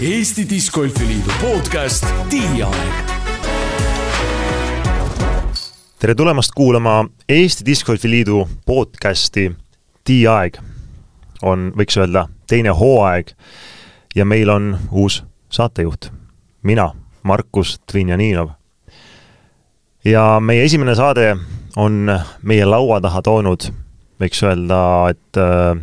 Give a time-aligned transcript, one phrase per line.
[0.00, 3.10] Eesti Discgolfi Liidu podcast Tiiaeg
[5.98, 9.52] tere tulemast kuulama Eesti Discgolfi Liidu podcasti
[10.04, 10.56] Tiiaeg.
[11.42, 13.34] on, võiks öelda, teine hooaeg
[14.16, 15.20] ja meil on uus
[15.52, 16.08] saatejuht,
[16.62, 18.48] mina, Markus Dvinjaninov.
[20.04, 21.36] ja meie esimene saade
[21.76, 22.08] on
[22.42, 23.68] meie laua taha toonud,
[24.20, 24.80] võiks öelda,
[25.12, 25.76] et äh,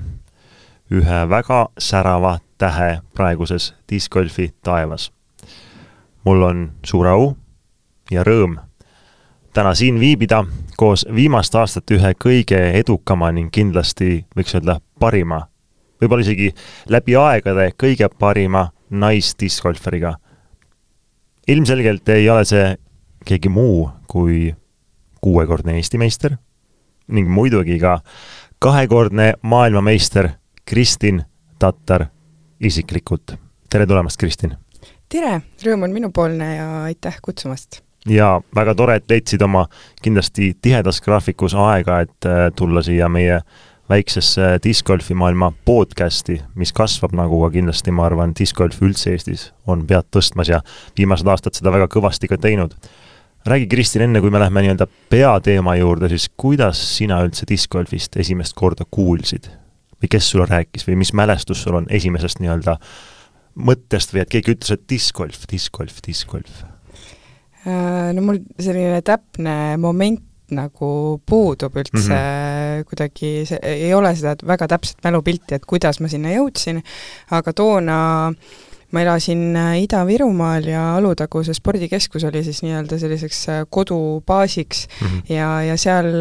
[0.89, 5.11] ühe väga särava tähe praeguses discgolfi taevas.
[6.23, 7.37] mul on suur au
[8.11, 8.57] ja rõõm
[9.53, 10.43] täna siin viibida
[10.77, 15.39] koos viimast aastat ühe kõige edukama ning kindlasti võiks öelda parima,
[16.01, 16.51] võib-olla isegi
[16.93, 20.15] läbi aegade kõige parima naisdiscgolferiga.
[21.47, 22.75] ilmselgelt ei ole see
[23.25, 24.55] keegi muu kui
[25.21, 26.37] kuuekordne Eesti meister
[27.07, 27.99] ning muidugi ka
[28.59, 30.29] kahekordne maailmameister
[30.65, 31.23] Kristin
[31.59, 32.05] Tatar
[32.59, 33.35] isiklikult.
[33.69, 34.55] tere tulemast, Kristin!
[35.09, 37.81] tere, rõõm on minupoolne ja aitäh kutsumast!
[38.09, 39.65] ja väga tore, et leidsid oma
[40.03, 43.41] kindlasti tihedas graafikus aega, et äh, tulla siia meie
[43.89, 49.85] väiksesse discgolfi maailma podcasti, mis kasvab, nagu ka kindlasti ma arvan, discgolf üldse Eestis on
[49.87, 50.61] pead tõstmas ja
[50.97, 52.75] viimased aastad seda väga kõvasti ka teinud.
[53.47, 58.53] räägi, Kristin, enne kui me läheme nii-öelda peateema juurde, siis kuidas sina üldse discgolfist esimest
[58.55, 59.47] korda kuulsid?
[60.01, 62.77] Või kes sulle rääkis või mis mälestus sul on esimesest nii-öelda
[63.67, 66.63] mõttest või et keegi ütles, et discgolf, discgolf, discgolf?
[67.65, 70.23] Äh, no mul selline täpne moment
[70.55, 70.89] nagu
[71.27, 72.85] puudub üldse mm, -hmm.
[72.87, 76.79] kuidagi see, ei ole seda väga täpset mälupilti, et kuidas ma sinna jõudsin,
[77.35, 77.97] aga toona
[78.91, 85.21] ma elasin Ida-Virumaal ja Alutaguse spordikeskus oli siis nii-öelda selliseks äh, kodubaasiks mm -hmm.
[85.35, 86.11] ja, ja seal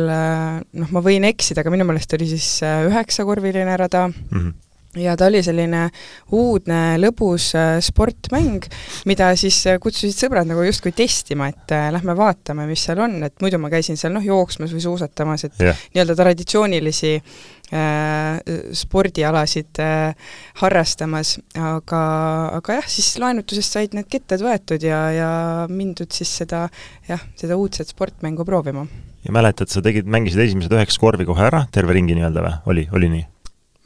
[0.72, 4.54] noh, ma võin eksida, aga minu meelest oli siis üheksakorviline rada mm, -hmm
[4.96, 5.86] ja ta oli selline
[6.36, 8.64] uudne lõbus äh, sportmäng,
[9.08, 13.18] mida siis äh, kutsusid sõbrad nagu justkui testima, et äh, lähme vaatame, mis seal on,
[13.26, 15.84] et muidu ma käisin seal noh, jooksmas või suusatamas, et yeah.
[15.94, 20.30] nii-öelda traditsioonilisi äh, spordialasid äh,
[20.62, 22.02] harrastamas, aga,
[22.60, 25.30] aga jah, siis laenutusest said need ketted võetud ja, ja
[25.70, 26.66] mindud siis seda
[27.08, 28.86] jah, seda uudset sportmängu proovima.
[29.26, 32.84] ja mäletad, sa tegid, mängisid esimesed üheksa korvi kohe ära, terve ringi nii-öelda või, oli,
[32.94, 33.24] oli nii?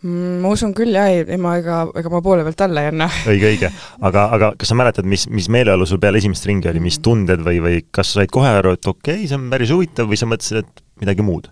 [0.00, 3.08] Mm, ma usun küll jah, ei, ma ega, ega ma poole pealt alla ei anna.
[3.32, 3.70] õige, õige.
[4.08, 7.04] aga, aga kas sa mäletad, mis, mis meeleolu sul peale esimest ringi oli, mis mm.
[7.04, 10.08] tunded või, või kas sa said kohe aru, et okei okay,, see on päris huvitav
[10.08, 11.48] või sa mõtlesid, et midagi muud?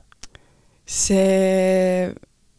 [0.88, 2.08] See,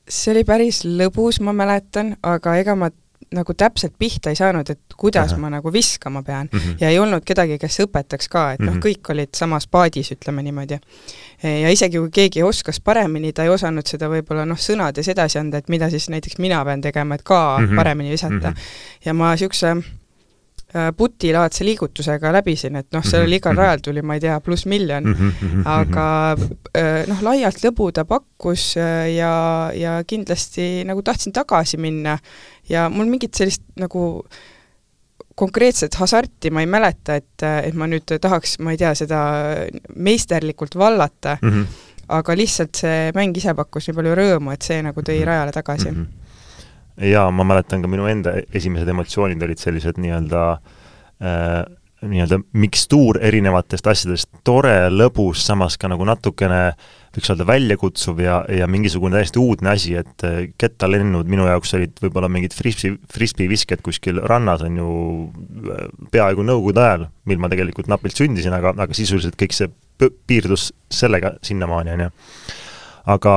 [0.08, 2.92] see oli päris lõbus, ma mäletan, aga ega ma
[3.36, 5.42] nagu täpselt pihta ei saanud, et kuidas Aha.
[5.42, 6.60] ma nagu viskama pean mm.
[6.60, 6.78] -hmm.
[6.82, 10.12] ja ei olnud kedagi, kes õpetaks ka, et noh mm -hmm., kõik olid samas paadis,
[10.12, 10.80] ütleme niimoodi.
[11.44, 15.58] ja isegi kui keegi oskas paremini, ta ei osanud seda võib-olla noh, sõnades edasi anda,
[15.58, 17.76] et mida siis näiteks mina pean tegema, et ka mm -hmm.
[17.76, 18.42] paremini visata mm.
[18.42, 19.06] -hmm.
[19.06, 19.76] ja ma niisuguse
[20.98, 25.08] putilaadse liigutusega läbisin, et noh, sellel igal mhm, rajal tuli, ma ei tea, pluss miljon,
[25.10, 26.06] mhm, aga
[26.78, 29.34] äh, noh, laialt lõbu ta pakkus äh, ja,
[29.74, 32.20] ja kindlasti nagu tahtsin tagasi minna
[32.70, 34.04] ja mul mingit sellist nagu
[35.40, 39.20] konkreetset hasarti ma ei mäleta, et, et ma nüüd tahaks, ma ei tea, seda
[39.96, 41.84] meisterlikult vallata mm, -hmm.
[42.20, 45.30] aga lihtsalt see mäng ise pakkus nii palju rõõmu, et see nagu tõi mhm.
[45.32, 45.98] rajale tagasi mm.
[45.98, 46.19] -hmm
[47.08, 50.46] jaa, ma mäletan ka minu enda esimesed emotsioonid olid sellised nii-öelda
[51.24, 51.62] äh,
[52.00, 56.62] nii-öelda mikstuur erinevatest asjadest, tore, lõbus, samas ka nagu natukene
[57.16, 62.00] võiks öelda väljakutsuv ja, ja mingisugune täiesti uudne asi, et äh, kettalennud minu jaoks olid
[62.04, 64.94] võib-olla mingid frisbee, frisbee-visked kuskil rannas, on ju,
[65.74, 65.84] äh,
[66.14, 71.36] peaaegu nõukogude ajal, mil ma tegelikult napilt sündisin, aga, aga sisuliselt kõik see piirdus sellega
[71.44, 72.12] sinnamaani, on ju
[73.10, 73.36] aga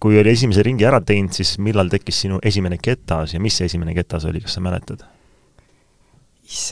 [0.00, 3.68] kui oli esimese ringi ära teinud, siis millal tekkis sinu esimene ketas ja mis see
[3.70, 5.06] esimene ketas oli, kas sa mäletad?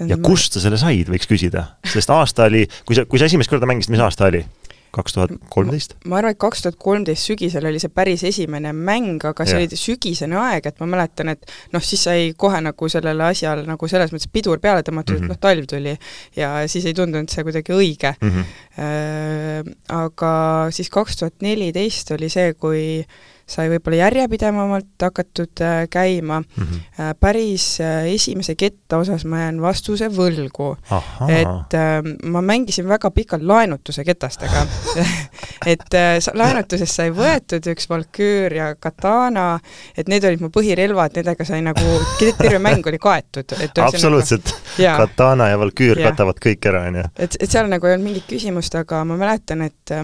[0.08, 3.50] ja kust sa selle said, võiks küsida, sest aasta oli, kui sa, kui sa esimest
[3.50, 4.42] korda mängisid, mis aasta oli?
[4.94, 5.94] Kaks tuhat kolmteist?
[6.08, 9.64] ma arvan, et kaks tuhat kolmteist sügisel oli see päris esimene mäng, aga see ja.
[9.64, 13.90] oli sügisene aeg, et ma mäletan, et noh, siis sai kohe nagu sellele asjale nagu
[13.90, 15.24] selles mõttes pidur peale tõmmatud mm, -hmm.
[15.24, 15.34] et mhm.
[15.34, 15.96] noh, talv tuli
[16.36, 18.30] ja siis ei tundunud see kuidagi õige mm.
[18.30, 18.56] -hmm.
[18.78, 23.16] Äh, aga siis kaks tuhat neliteist oli see, kui äh,
[23.48, 26.64] sai võib-olla järjepidevamalt hakatud äh, käima mm.
[26.64, 27.14] -hmm.
[27.20, 30.76] päris äh, esimese ketta osas ma jään vastuse võlgu.
[31.28, 31.76] et
[32.24, 34.66] ma mängisin väga pikalt laenutuse ketastega
[35.72, 35.96] et
[36.34, 39.58] laenutusest sai võetud üks Valkyr ja Katana,
[39.96, 41.84] et need olid mu põhirelvad, nendega sai nagu,
[42.20, 43.56] terve mäng oli kaetud.
[43.82, 47.10] absoluutselt nagu,, Katana ja Valkyr katavad kõik ära, on ju.
[47.16, 49.96] et, et seal nagu ei olnud mingit küsimust, aga ma mäletan, et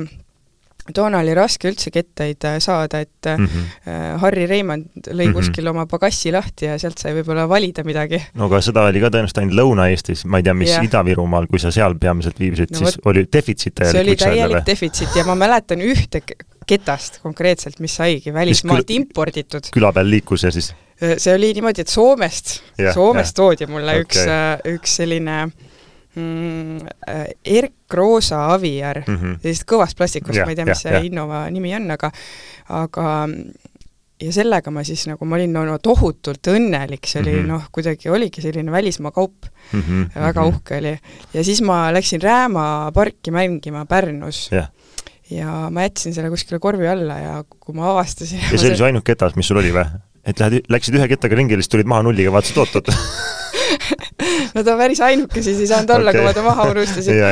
[0.93, 4.19] toona oli raske üldse kettaid äh, saada, et mm -hmm.
[4.21, 5.35] Harri Reimand lõi mm -hmm.
[5.35, 8.21] kuskil oma pagassi lahti ja sealt sai võib-olla valida midagi.
[8.35, 10.85] no aga seda oli ka tõenäoliselt ainult Lõuna-Eestis, ma ei tea, mis yeah.
[10.85, 13.95] Ida-Virumaal, kui sa seal peamiselt viibisid, siis võt, oli defitsiit täielik?
[13.95, 16.23] see oli täielik defitsiit ja ma mäletan ühte
[16.67, 19.71] ketast konkreetselt, mis saigi välismaalt imporditud.
[19.73, 20.75] küla peal liikus ja siis?
[21.01, 22.61] see oli niimoodi, et Soomest
[22.95, 23.41] Soomest yeah.
[23.41, 24.05] toodi mulle okay.
[24.05, 25.49] üks, üks selline
[26.17, 29.39] Erk Roosa Aviar mm, -hmm.
[29.43, 32.11] sellisest kõvast plastikust, ma ei tea, mis see Innova nimi on, aga
[32.69, 33.07] aga
[34.23, 37.51] ja sellega ma siis nagu, ma olin no, no tohutult õnnelik, see oli mm -hmm.
[37.51, 40.09] noh, kuidagi oligi selline välismaa kaup mm, -hmm.
[40.15, 40.55] väga mm -hmm.
[40.55, 40.99] uhke oli.
[41.35, 44.69] ja siis ma läksin Rääma parki mängima Pärnus yeah.
[45.31, 48.85] ja ma jätsin selle kuskile korvi alla ja kui ma avastasin ja see oli su
[48.85, 49.85] ainuke ketas, mis sul oli või?
[50.25, 52.89] et lähed, läksid ühe kettaga ringi ja siis tulid maha nulliga, vaatasid oot-oot
[54.55, 57.23] no ta päris ainuke siis ei saanud olla okay., kui ma ta maha unustasin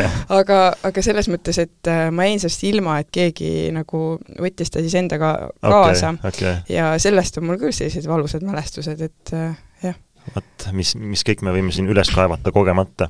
[0.41, 4.05] aga, aga selles mõttes, et äh, ma jäin sellest ilma, et keegi nagu
[4.43, 6.55] võttis ta siis endaga kaasa okay, okay.
[6.73, 9.53] ja sellest on mul küll sellised valusad mälestused, et äh,
[9.83, 9.99] jah
[10.35, 13.09] vot, mis, mis kõik me võime siin üles kaevata kogemata.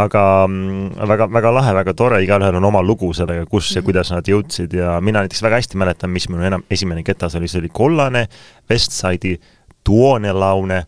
[0.00, 3.86] aga mm, väga, väga lahe, väga tore, igalühel on oma lugu sellega, kus ja mhm.
[3.88, 7.48] kuidas nad jõudsid ja mina näiteks väga hästi mäletan, mis minu enam, esimene ketas oli,
[7.48, 8.26] see oli kollane
[8.70, 9.38] Westside'i
[9.84, 10.84] Tuonelaune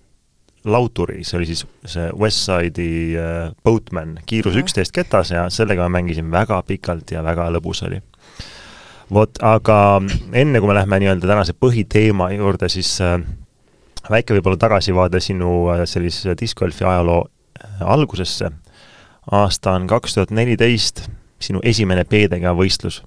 [0.66, 6.30] lauturi, see oli siis see Westside'i äh, Boatman, kiirus üksteist ketas ja sellega ma mängisin
[6.32, 8.00] väga pikalt ja väga lõbus oli.
[9.12, 9.78] vot, aga
[10.32, 13.20] enne, kui me lähme nii-öelda tänase põhiteema juurde, siis äh,
[14.10, 17.24] väike võib-olla tagasivaade sinu äh, sellise discgolfi ajaloo
[17.80, 18.50] algusesse.
[19.32, 21.06] aasta on kaks tuhat neliteist,
[21.40, 23.02] sinu esimene PDG võistlus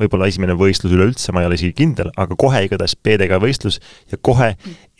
[0.00, 3.80] võib-olla esimene võistlus üleüldse, ma ei ole isegi kindel, aga kohe igatahes PDG võistlus
[4.10, 4.54] ja kohe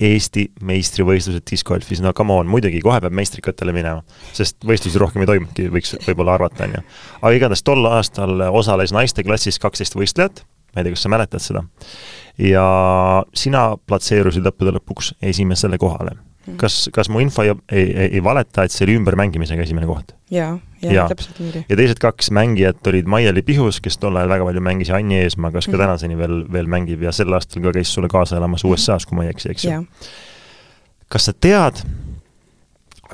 [0.05, 4.03] Eesti meistrivõistlused discgolfis, no come on, muidugi, kohe peab meistrikatele minema.
[4.35, 6.83] sest võistlusi rohkem ei toimubki, võiks võib-olla arvata, on ju.
[7.21, 10.45] aga igatahes tol aastal osales naiste klassis kaksteist võistlejat,
[10.75, 11.65] ma ei tea, kas sa mäletad seda,
[12.39, 12.67] ja
[13.35, 16.17] sina platseerusid lõppude lõpuks esimesele kohale.
[16.61, 20.15] Kas, kas mu info ei, ei, ei, ei valeta, et see oli ümbermängimisega esimene koht?
[20.35, 20.53] jaa,
[20.83, 21.65] jaa, täpselt niimoodi.
[21.69, 25.21] ja teised kaks mängijat olid Maie-Li Pihus, kes tol ajal väga palju mängis, ja Anni
[25.23, 25.85] Eesmaa, kes ka mm -hmm.
[25.85, 28.65] tänaseni veel, veel mängib ja sel aastal ka käis sulle kaasa elamas.
[28.65, 29.85] USA-s, kui ma ei eksi, eks ju.
[31.09, 31.85] kas sa tead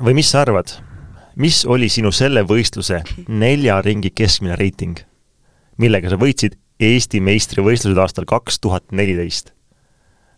[0.01, 0.73] või mis sa arvad,
[1.35, 4.99] mis oli sinu selle võistluse nelja ringi keskmine reiting,
[5.77, 9.53] millega sa võitsid Eesti meistrivõistlused aastal kaks tuhat neliteist?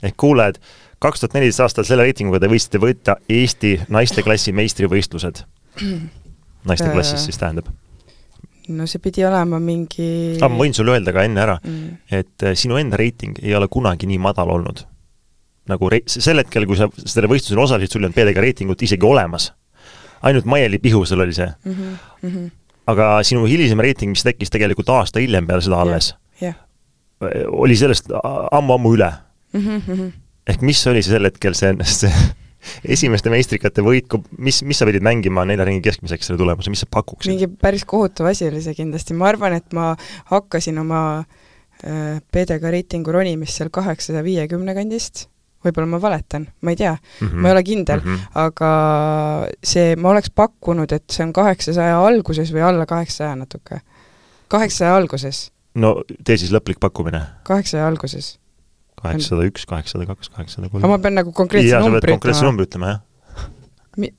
[0.03, 0.57] ehk kuulajad,
[1.03, 5.43] kaks tuhat neliteist aastal selle reitinguga te võisite võita Eesti naisteklassi meistrivõistlused.
[6.69, 7.67] naisteklassis siis tähendab?
[8.71, 12.45] no see pidi olema mingi ah, ma võin sulle öelda ka enne ära mm., et
[12.47, 14.85] äh, sinu enda reiting ei ole kunagi nii madal olnud.
[15.67, 19.07] nagu rei-, sel hetkel, kui sa sellel võistlusel osalesid, sul ei olnud PDG reitingut isegi
[19.07, 19.51] olemas.
[20.23, 21.73] ainult Maieli Pihusel oli see mm.
[21.73, 21.99] -hmm.
[22.21, 22.49] Mm -hmm.
[22.87, 26.55] aga sinu hilisem reiting, mis tekkis tegelikult aasta hiljem peale seda alles yeah.,
[27.21, 27.47] yeah.
[27.51, 28.07] oli sellest
[28.51, 29.11] ammu-ammu üle
[29.53, 29.81] mm.
[29.81, 32.13] -hmm ehk mis oli sel hetkel see, see
[32.95, 36.89] esimeste meistrikate võit, mis, mis sa pidid mängima nelja ringi keskmiseks selle tulemuse, mis sa
[36.89, 37.31] pakuksid?
[37.31, 39.91] mingi päris kohutav asi oli see kindlasti, ma arvan, et ma
[40.31, 45.27] hakkasin oma äh, PDK reitingu ronimist seal kaheksasaja viiekümne kandist,
[45.63, 47.39] võib-olla ma valetan, ma ei tea mm, -hmm.
[47.39, 48.37] ma ei ole kindel mm, -hmm.
[48.45, 48.73] aga
[49.63, 53.81] see, ma oleks pakkunud, et see on kaheksasaja alguses või alla kaheksasaja natuke.
[54.47, 55.49] kaheksasaja alguses.
[55.75, 57.21] no tee siis lõplik pakkumine.
[57.43, 58.37] kaheksasaja alguses
[59.03, 60.83] kaheksasada üks, kaheksasada kaks, kaheksasada kolm.
[60.83, 62.17] aga ma pean nagu konkreetse numbri ütlema?
[62.17, 63.01] konkreetse numbri ütlema, jah
[63.99, 64.09] Mi....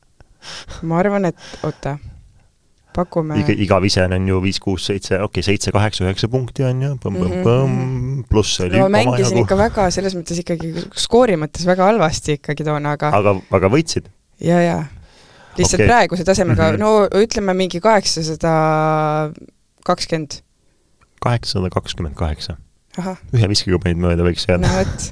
[0.88, 1.96] ma arvan, et oota,
[2.96, 6.66] pakume iga, iga visen on ju viis, kuus, seitse, okei okay,, seitse, kaheksa, üheksa punkti
[6.66, 9.46] on ju, põmm-põmm-põmm, pluss oli no, ma mängisin jagu.
[9.46, 14.10] ikka väga, selles mõttes ikkagi skoori mõttes väga halvasti ikkagi toona, aga aga, aga võitsid?
[14.44, 14.80] jaa, jaa.
[15.58, 15.92] lihtsalt okay.
[15.92, 16.82] praeguse tasemega mm, -hmm.
[16.82, 18.56] no ütleme mingi kaheksasada
[19.86, 20.42] kakskümmend.
[21.24, 22.58] kaheksasada kakskümmend kaheksa
[22.98, 24.66] ühe viskiga panid mööda, võiks jääda.
[24.66, 25.02] No,.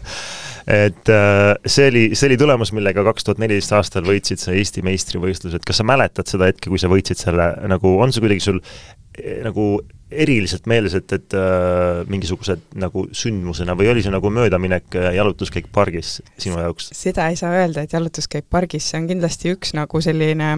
[0.68, 4.82] et äh, see oli, see oli tulemus, millega kaks tuhat neliteist aastal võitsid sa Eesti
[4.86, 8.60] meistrivõistlused, kas sa mäletad seda hetke, kui sa võitsid selle, nagu on see kuidagi sul
[8.60, 9.70] eh, nagu
[10.08, 16.18] eriliselt meeles, et, et äh, mingisugused nagu sündmusena või oli see nagu möödaminek jalutuskäik pargis
[16.40, 16.90] sinu jaoks?
[16.96, 20.54] seda ei saa öelda, et jalutuskäik pargis, see on kindlasti üks nagu selline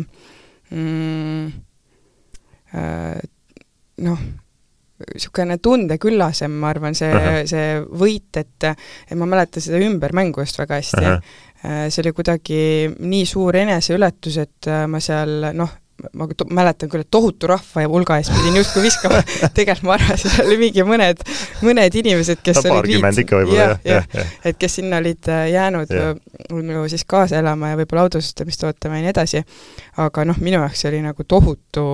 [0.70, 1.50] mm,
[2.78, 3.18] äh,
[4.06, 4.22] noh,
[5.14, 7.46] niisugune tundeküllasem, ma arvan, see uh, -huh.
[7.48, 7.68] see
[8.02, 11.12] võit, et et ma mäletan seda ümbermängu just väga hästi uh.
[11.12, 11.88] -huh.
[11.88, 12.60] see oli kuidagi
[12.98, 15.72] nii suur eneseületus, et ma seal noh,
[16.16, 19.20] ma mäletan küll, et tohutu rahva ja hulga ees pidin justkui viskama,
[19.56, 21.22] tegelikult ma arvasin, seal oli mingi mõned,
[21.66, 22.80] mõned inimesed, kes no,
[23.24, 24.34] ikka võib-olla jah, jah, jah.
[24.50, 26.16] et kes sinna olid äh, jäänud Jah.
[26.54, 29.42] minu siis kaasa elama ja võib-olla autosustamist ootama ja nii edasi,
[30.00, 31.86] aga noh, minu jaoks see oli nagu tohutu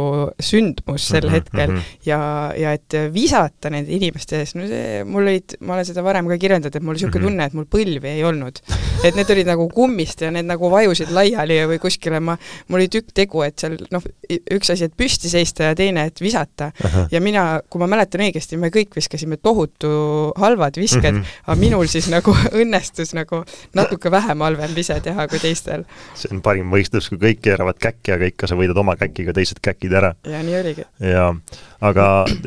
[0.42, 1.80] sündmus sel Mhm, hetkel mhm.
[2.06, 2.18] ja,
[2.56, 6.36] ja et visata nende inimeste ees, no see, mul olid, ma olen seda varem ka
[6.38, 7.26] kirjeldanud, et mul oli niisugune Mhm.
[7.30, 8.60] tunne, et mul põlvi ei olnud.
[9.04, 12.36] et need olid nagu kummist ja need nagu vajusid laiali või kuskile ma,
[12.68, 14.04] mul oli tükk tegu, et seal noh,
[14.52, 16.70] üks asi, et püsti seista ja teine, et visata.
[17.12, 19.90] ja mina, kui ma mäletan õigesti, me kõik viskasime tohutu
[20.40, 21.22] halvad visked mm.
[21.22, 21.42] -hmm.
[21.46, 23.42] aga minul siis nagu õnnestus nagu
[23.74, 25.84] natuke vähem halvem vise teha kui teistel.
[26.14, 29.60] see on parim võistlus, kui kõik keeravad käkki, aga ikka sa võidad oma käkiga teised
[29.62, 30.14] käkid ära.
[30.24, 30.86] ja nii oligi.
[31.00, 31.32] ja
[31.80, 32.06] aga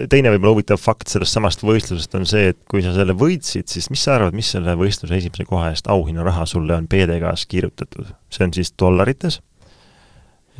[0.09, 3.89] teine võib-olla huvitav fakt sellest samast võistlusest on see, et kui sa selle võitsid, siis
[3.93, 8.13] mis sa arvad, mis selle võistluse esimese koha eest auhinnaraha sulle on PD-gas kirjutatud?
[8.29, 9.41] see on siis dollarites?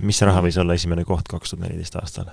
[0.01, 2.31] Mis raha võis olla esimene koht kaks tuhat neliteist aastal?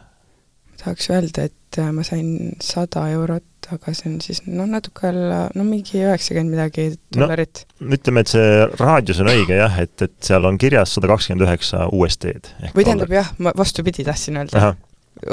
[0.76, 5.46] tahaks öelda, et äh, ma sain sada eurot, aga see on siis noh, natuke alla,
[5.56, 10.14] no mingi üheksakümmend midagi dollarit no, ütleme, et see raadius on õige jah, et, et
[10.28, 12.70] seal on kirjas sada kakskümmend üheksa USD-d.
[12.76, 14.74] või tähendab jah, ma vastupidi tahtsin öelda.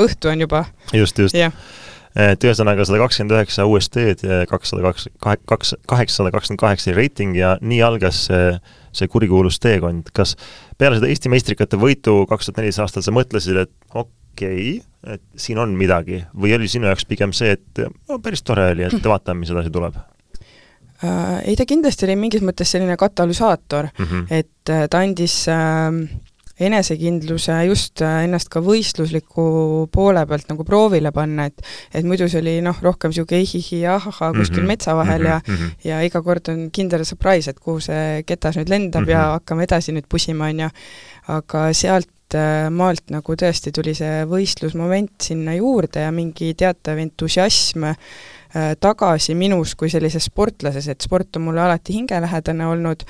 [0.05, 0.65] õhtu on juba.
[0.95, 1.37] just, just.
[1.37, 1.53] jah
[2.13, 5.07] et ühesõnaga sada kakskümmend üheksa USD-d ja kakssada kaks,
[5.49, 8.51] kaks, kaheksasada kakskümmend kaheksa reiting ja nii algas see,
[8.93, 10.11] see kurikuulus teekond.
[10.13, 10.35] kas
[10.77, 15.23] peale seda Eesti meistrikate võitu kaks tuhat neliteist aastal sa mõtlesid, et okei okay,, et
[15.39, 19.09] siin on midagi või oli sinu jaoks pigem see, et no päris tore oli, et
[19.13, 19.97] vaatame, mis edasi tuleb?
[21.03, 21.39] äh,?
[21.43, 24.27] Ei, ta kindlasti oli mingis mõttes selline katalüsaator mm, -hmm.
[24.31, 25.91] et äh, ta andis äh,
[26.67, 29.45] enesekindluse just äh, ennast ka võistlusliku
[29.93, 31.61] poole pealt nagu proovile panna, et
[31.93, 34.67] et muidu see oli noh, rohkem niisugune ihihi ja ahahaa kuskil mm -hmm.
[34.67, 35.29] metsa vahel mm -hmm.
[35.29, 35.87] ja mm -hmm.
[35.89, 39.11] ja iga kord on kindel surprise, et kuhu see ketas nüüd lendab mm -hmm.
[39.11, 40.69] ja hakkame edasi nüüd pusima, on ju.
[41.27, 47.83] aga sealt äh, maalt nagu tõesti tuli see võistlusmoment sinna juurde ja mingi teatav entusiasm
[47.83, 47.95] äh,
[48.79, 53.03] tagasi minus kui sellises sportlases, et sport on mulle alati hingelähedane olnud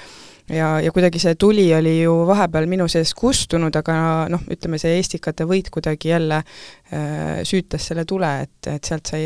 [0.49, 3.95] ja, ja kuidagi see tuli oli ju vahepeal minu sees kustunud, aga
[4.31, 9.25] noh, ütleme see Estikate võit kuidagi jälle äh, süütas selle tule, et, et sealt sai,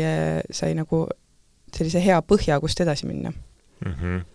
[0.50, 1.06] sai nagu
[1.74, 3.94] sellise hea põhja, kust edasi minna mm.
[3.94, 4.26] -hmm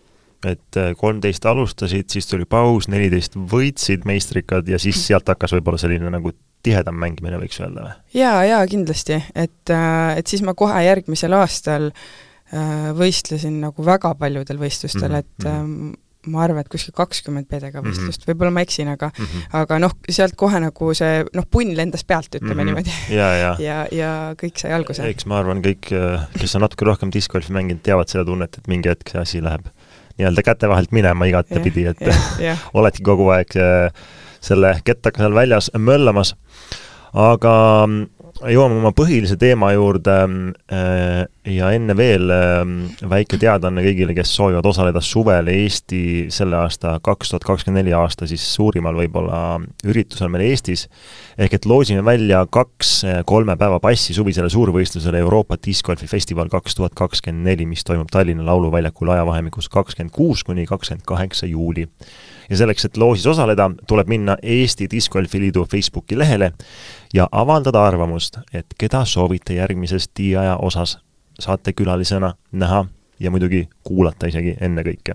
[0.44, 6.10] et kolmteist alustasid, siis tuli paus, neliteist võitsid meistrikad ja siis sealt hakkas võib-olla selline
[6.12, 7.94] nagu tihedam mängimine, võiks öelda või?
[8.18, 11.90] jaa, jaa, kindlasti, et, et siis ma kohe järgmisel aastal
[12.98, 15.18] võistlesin nagu väga paljudel võistlustel mm, -hmm.
[15.18, 15.92] et ähm,
[16.30, 18.30] ma arvan, et kuskil kakskümmend pedega võistlust mm, -hmm.
[18.32, 19.46] võib-olla ma eksin, aga mm -hmm.
[19.60, 22.64] aga noh, sealt kohe nagu see noh, punn lendas pealt, ütleme mm -hmm.
[22.64, 23.16] niimoodi.
[23.16, 25.08] ja, ja, ja, ja kõik sai alguse.
[25.08, 25.90] eks ma arvan, kõik,
[26.38, 29.66] kes on natuke rohkem discgolfi mänginud, teavad seda tunnet, et mingi hetk see asi läheb
[30.18, 32.56] nii-öelda käte vahelt minema igatepidi, et ja, ja.
[32.78, 33.56] oledki kogu aeg
[34.40, 36.34] selle kettaga seal väljas möllamas.
[37.12, 37.88] aga
[38.42, 40.14] jõuame oma põhilise teema juurde
[41.54, 42.32] ja enne veel
[43.10, 46.02] väike teadaanne kõigile, kes soovivad osaleda suvel Eesti
[46.34, 49.40] selle aasta, kaks tuhat kakskümmend neli aasta siis suurimal võib-olla
[49.86, 50.86] üritusel meil Eestis,
[51.38, 52.94] ehk et loosime välja kaks
[53.28, 58.46] kolme päeva passi suvisele suurvõistlusele Euroopa Discgolfi festival kaks tuhat kakskümmend neli, mis toimub Tallinna
[58.50, 61.86] Lauluväljakul ajavahemikus kakskümmend kuus kuni kakskümmend kaheksa juuli
[62.50, 66.52] ja selleks, et loosis osaleda, tuleb minna Eesti Discgolfi Liidu Facebooki lehele
[67.14, 70.98] ja avaldada arvamust, et keda soovite järgmises tiiaja osas
[71.40, 72.84] saate külalisena näha
[73.20, 75.14] ja muidugi kuulata isegi ennekõike.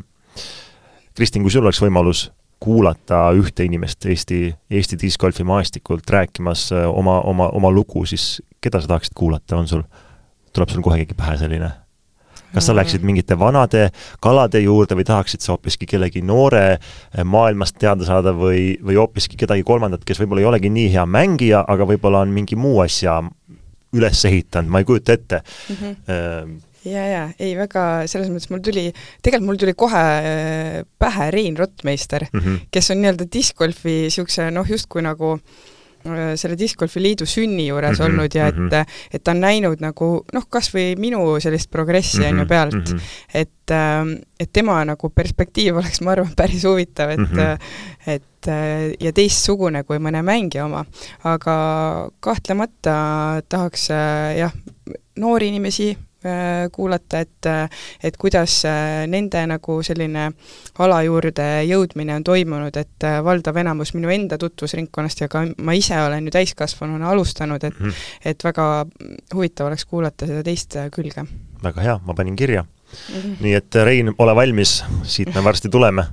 [1.16, 7.50] Kristin, kui sul oleks võimalus kuulata ühte inimest Eesti, Eesti discgolfi maastikult rääkimas oma, oma,
[7.56, 9.84] oma lugu, siis keda sa tahaksid kuulata, on sul,
[10.54, 11.72] tuleb sul kohe keegi pähe selline?
[12.54, 13.90] Kas sa läksid mingite vanade
[14.24, 16.80] kalade juurde või tahaksid sa hoopiski kellegi noore
[17.24, 21.64] maailmast teada saada või, või hoopiski kedagi kolmandat, kes võib-olla ei olegi nii hea mängija,
[21.68, 23.20] aga võib-olla on mingi muu asja
[23.96, 25.76] üles ehitanud, ma ei kujuta ette mm.
[25.80, 26.60] -hmm.
[26.92, 28.86] ja, ja ei väga, selles mõttes mul tuli,
[29.22, 30.04] tegelikult mul tuli kohe
[31.00, 32.70] pähe Rein Rottmeister mm, -hmm.
[32.72, 35.38] kes on nii-öelda discgolfi niisuguse noh, justkui nagu
[36.40, 38.86] selle Discgolfi Liidu sünni juures mm -hmm, olnud ja et mm, -hmm.
[39.14, 42.84] et ta on näinud nagu noh, kas või minu sellist progressi, on ju, pealt mm,
[42.84, 43.02] -hmm.
[43.34, 43.72] et,
[44.40, 47.58] et tema nagu perspektiiv oleks, ma arvan, päris huvitav, et mm -hmm.
[48.08, 48.24] et
[49.00, 50.86] ja teistsugune kui mõne mängija oma.
[51.24, 53.90] aga kahtlemata tahaks
[54.38, 54.54] jah,
[55.18, 55.98] noori inimesi
[56.76, 57.48] kuulata, et
[58.04, 58.64] et kuidas
[59.08, 60.26] nende nagu selline
[60.80, 65.96] ala juurde jõudmine on toimunud, et valdav enamus minu enda tutvusringkonnast ja ka ma ise
[66.02, 67.90] olen ju täiskasvanuna alustanud, et mm
[68.26, 68.86] et väga
[69.34, 71.26] huvitav oleks kuulata seda teist külge.
[71.64, 73.22] väga hea, ma panin kirja mm.
[73.22, 73.36] -hmm.
[73.40, 76.06] nii et Rein, ole valmis, siit me varsti tuleme.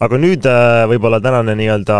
[0.00, 0.44] aga nüüd
[0.88, 1.98] võib-olla tänane nii-öelda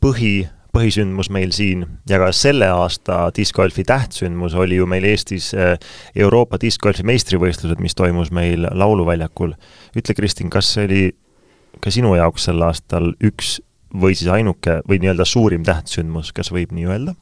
[0.00, 5.76] põhi põhisündmus meil siin ja ka selle aasta discgolfi tähtsündmus oli ju meil Eestis äh,
[6.16, 9.54] Euroopa discgolfi meistrivõistlused, mis toimus meil Lauluväljakul.
[9.96, 11.02] ütle, Kristin, kas see oli
[11.80, 13.58] ka sinu jaoks sel aastal üks
[13.94, 17.14] või siis ainuke või nii-öelda suurim tähtsündmus, kas võib nii öelda?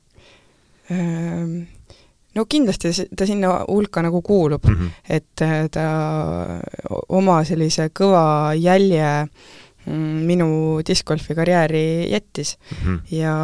[2.36, 4.90] No kindlasti ta sinna hulka nagu kuulub mm, -hmm.
[5.08, 5.86] et äh, ta
[7.08, 12.76] oma sellise kõva jälje mm, minu discgolfi karjääri jättis mm.
[12.86, 12.98] -hmm.
[13.10, 13.36] ja,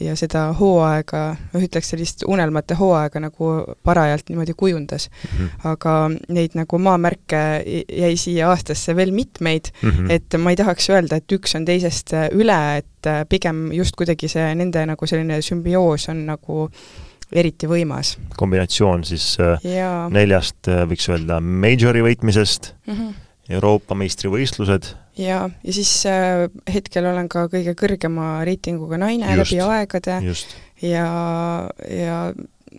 [0.00, 5.38] ja seda hooaega, noh ütleks sellist unelmate hooaega nagu parajalt niimoodi kujundas mm.
[5.38, 5.68] -hmm.
[5.72, 7.42] aga neid nagu maamärke
[7.98, 10.10] jäi siia aastasse veel mitmeid mm, -hmm.
[10.10, 14.54] et ma ei tahaks öelda, et üks on teisest üle, et pigem just kuidagi see
[14.54, 16.68] nende nagu selline sümbioos on nagu
[17.32, 18.16] eriti võimas.
[18.36, 19.90] kombinatsioon siis äh, ja.
[20.12, 23.14] neljast, äh, võiks öelda, major'i võitmisest mm, -hmm.
[23.58, 24.94] Euroopa meistrivõistlused.
[25.20, 30.56] ja, ja siis äh, hetkel olen ka kõige kõrgema reitinguga naine just, läbi aegade just.
[30.82, 31.06] ja,
[31.88, 32.18] ja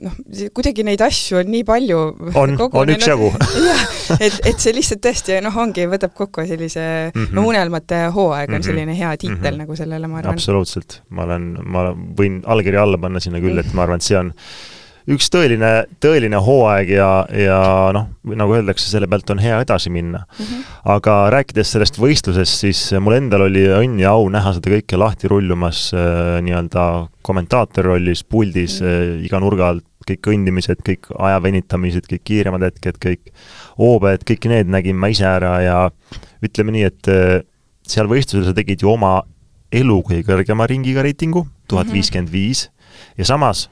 [0.02, 0.16] noh,
[0.56, 2.00] kuidagi neid asju on nii palju.
[2.40, 3.30] on, on üksjagu
[3.70, 3.84] jah,
[4.18, 7.34] et, et see lihtsalt tõesti noh, ongi, võtab kokku sellise mm -hmm.
[7.38, 8.66] no unelmate hooaeg on mm -hmm.
[8.70, 9.64] selline hea tiitel mm -hmm.
[9.66, 10.34] nagu sellele, ma arvan.
[10.34, 14.18] absoluutselt, ma olen, ma võin allkirja alla panna sinna küll, et ma arvan, et see
[14.18, 14.34] on
[15.12, 15.72] üks tõeline,
[16.04, 17.60] tõeline hooaeg ja, ja
[17.96, 20.46] noh, nagu öeldakse, selle pealt on hea edasi minna mm.
[20.46, 20.68] -hmm.
[20.96, 25.32] aga rääkides sellest võistlusest, siis mul endal oli õnn ja au näha seda kõike lahti
[25.32, 29.18] rullumas äh, nii-öelda kommentaatori rollis, puldis mm -hmm.
[29.20, 33.32] äh, iga nurga alt kõik kõndimised, kõik aja venitamised, kõik kiiremad hetked, kõik
[33.80, 35.78] hoobed, kõik need nägin ma ise ära ja
[36.44, 37.44] ütleme nii, et äh,
[37.88, 39.22] seal võistlusel sa tegid ju oma
[39.74, 42.68] elu kõige kõrgema ringiga reitingu, tuhat viiskümmend viis,
[43.18, 43.70] ja samas,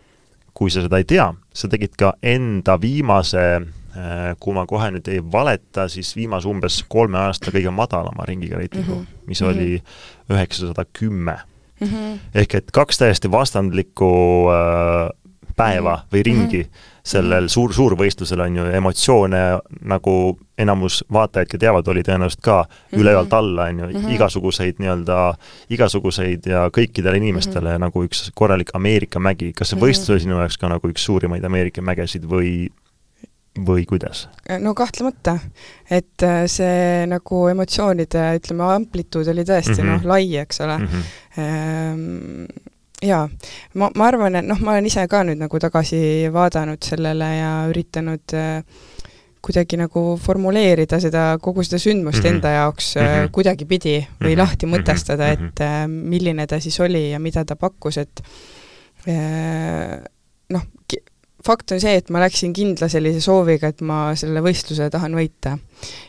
[0.54, 5.08] kui sa seda ei tea, sa tegid ka enda viimase äh, kui ma kohe nüüd
[5.12, 9.24] ei valeta, siis viimase umbes kolme aasta kõige madalama ringiga reitingu mm, -hmm.
[9.28, 10.36] mis oli mhm.
[10.36, 11.40] üheksasada kümme.
[11.82, 12.20] Mhm.
[12.36, 14.12] ehk et kaks täiesti vastandlikku
[14.54, 15.10] äh,
[15.56, 16.08] päeva mhm.
[16.14, 16.90] või ringi mm -hmm.
[17.04, 19.42] sellel suur, suurvõistlusel on ju emotsioone,
[19.82, 20.16] nagu
[20.58, 23.02] enamus vaatajaidki teavad, oli tõenäoliselt ka mm -hmm.
[23.02, 24.10] ülevalt alla, on ju, mhm.
[24.10, 25.34] igasuguseid nii-öelda,
[25.70, 27.80] igasuguseid ja kõikidele inimestele mm -hmm.
[27.80, 29.54] nagu üks korralik Ameerika mägi.
[29.54, 29.86] kas see mhm.
[29.86, 32.70] võistlus oli sinu jaoks ka nagu üks suurimaid Ameerika mägesid või
[33.66, 34.30] või kuidas?
[34.60, 35.40] no kahtlemata,
[35.90, 39.92] et äh, see nagu emotsioonide, ütleme, amplituud oli tõesti mm -hmm.
[39.92, 40.88] noh, lai, eks ole mm.
[41.38, 42.70] -hmm
[43.02, 43.26] jaa,
[43.74, 47.52] ma, ma arvan, et noh, ma olen ise ka nüüd nagu tagasi vaadanud sellele ja
[47.72, 48.62] üritanud äh,
[49.42, 52.36] kuidagi nagu formuleerida seda, kogu seda sündmust mm -hmm.
[52.36, 53.32] enda jaoks mm -hmm.
[53.32, 54.38] kuidagipidi või mm -hmm.
[54.38, 54.76] lahti mhm.
[54.76, 55.62] mõtestada, et mhm.
[55.62, 58.24] äh, milline ta siis oli ja mida ta pakkus, et
[59.08, 59.98] äh,
[60.50, 60.62] noh,
[61.46, 65.58] fakt on see, et ma läksin kindla sellise sooviga, et ma selle võistluse tahan võita.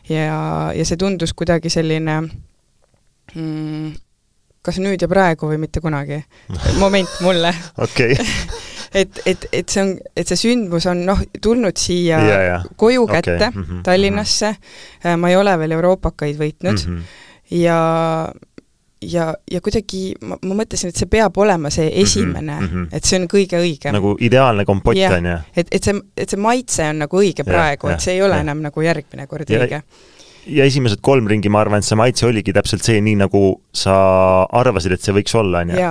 [0.09, 2.21] ja, ja see tundus kuidagi selline
[3.35, 3.93] mm,
[4.63, 6.23] kas nüüd ja praegu või mitte kunagi
[6.79, 7.55] moment mulle
[7.87, 8.15] okei
[9.01, 12.71] et, et, et see on, et see sündmus on noh, tulnud siia yeah, yeah.
[12.77, 13.23] koju okay.
[13.23, 13.83] kätte mm -hmm.
[13.83, 14.55] Tallinnasse,
[15.07, 17.03] äh, ma ei ole veel euroopakaid võitnud mm -hmm.
[17.51, 17.79] ja
[19.03, 22.89] ja, ja kuidagi ma, ma mõtlesin, et see peab olema see mhm, esimene mm, -hmm.
[22.93, 23.93] et see on kõige õigem.
[23.93, 25.37] nagu ideaalne kompott on ju?
[25.57, 28.47] et, et see, et see maitse on nagu õige praegu et see ei ole yeah.
[28.47, 29.83] enam nagu järgmine kord ja, õige
[30.47, 33.45] ja esimesed kolm ringi, ma arvan, et see maitse oligi täpselt see, nii nagu
[33.77, 33.95] sa
[34.63, 35.87] arvasid, et see võiks olla, on ju?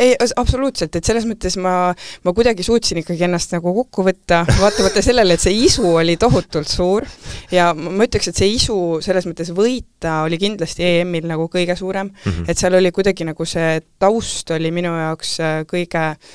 [0.00, 1.90] ei, absoluutselt, et selles mõttes ma,
[2.24, 6.70] ma kuidagi suutsin ikkagi ennast nagu kokku võtta, vaatamata sellele, et see isu oli tohutult
[6.72, 7.04] suur
[7.52, 12.08] ja ma ütleks, et see isu selles mõttes võita oli kindlasti EM-il nagu kõige suurem
[12.08, 12.48] mm, -hmm.
[12.48, 16.32] et seal oli kuidagi nagu see taust oli minu jaoks äh, kõige äh,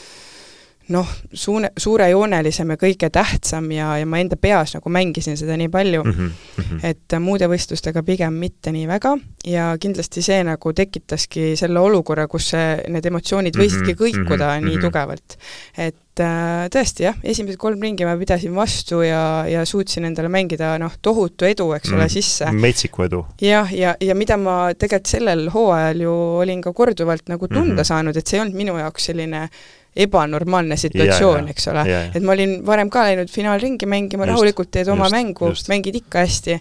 [0.94, 5.70] noh, suune, suurejoonelisem ja kõige tähtsam ja, ja ma enda peas nagu mängisin seda nii
[5.74, 6.86] palju mm, -hmm, mm -hmm.
[6.86, 9.16] et muude võistlustega pigem mitte nii väga
[9.50, 14.60] ja kindlasti see nagu tekitaski selle olukorra, kus see, need emotsioonid võisidki mhm, kõikuda mm
[14.60, 15.38] -hmm, nii tugevalt.
[15.78, 20.78] et äh, tõesti jah, esimesed kolm ringi ma pidasin vastu ja, ja suutsin endale mängida
[20.78, 22.14] noh, tohutu edu, eks ole mm, -hmm.
[22.14, 22.52] sisse.
[22.52, 23.26] metsiku edu.
[23.42, 27.64] jah, ja, ja, ja mida ma tegelikult sellel hooajal ju olin ka korduvalt nagu tunda
[27.64, 27.84] mm -hmm.
[27.84, 29.50] saanud, et see ei olnud minu jaoks selline
[29.96, 31.84] ebanormaalne situatsioon, eks ole.
[32.16, 36.26] et ma olin varem ka läinud finaalringi mängima, rahulikult teed oma just, mängu, mängid ikka
[36.26, 36.58] hästi.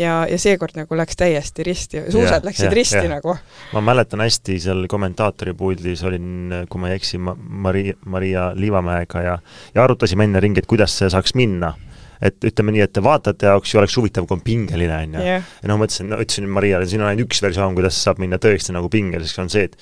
[0.00, 3.10] ja, ja seekord nagu läks täiesti risti, suusad läksid ja, risti ja.
[3.16, 3.36] nagu.
[3.74, 9.38] ma mäletan hästi, seal kommentaatori puldis olin, kui ma ei eksi, Maria, Maria Liivamäega ja
[9.74, 11.74] ja arutasime enne ringi, et kuidas see saaks minna
[12.20, 15.36] et ütleme nii, et vaatajate jaoks ju oleks huvitav, kui on pingeline, on ju.
[15.40, 18.90] ja noh, mõtlesin, ütlesin Mariale, siin on ainult üks versioon, kuidas saab minna tõesti nagu
[18.92, 19.78] pingeliseks, on see, et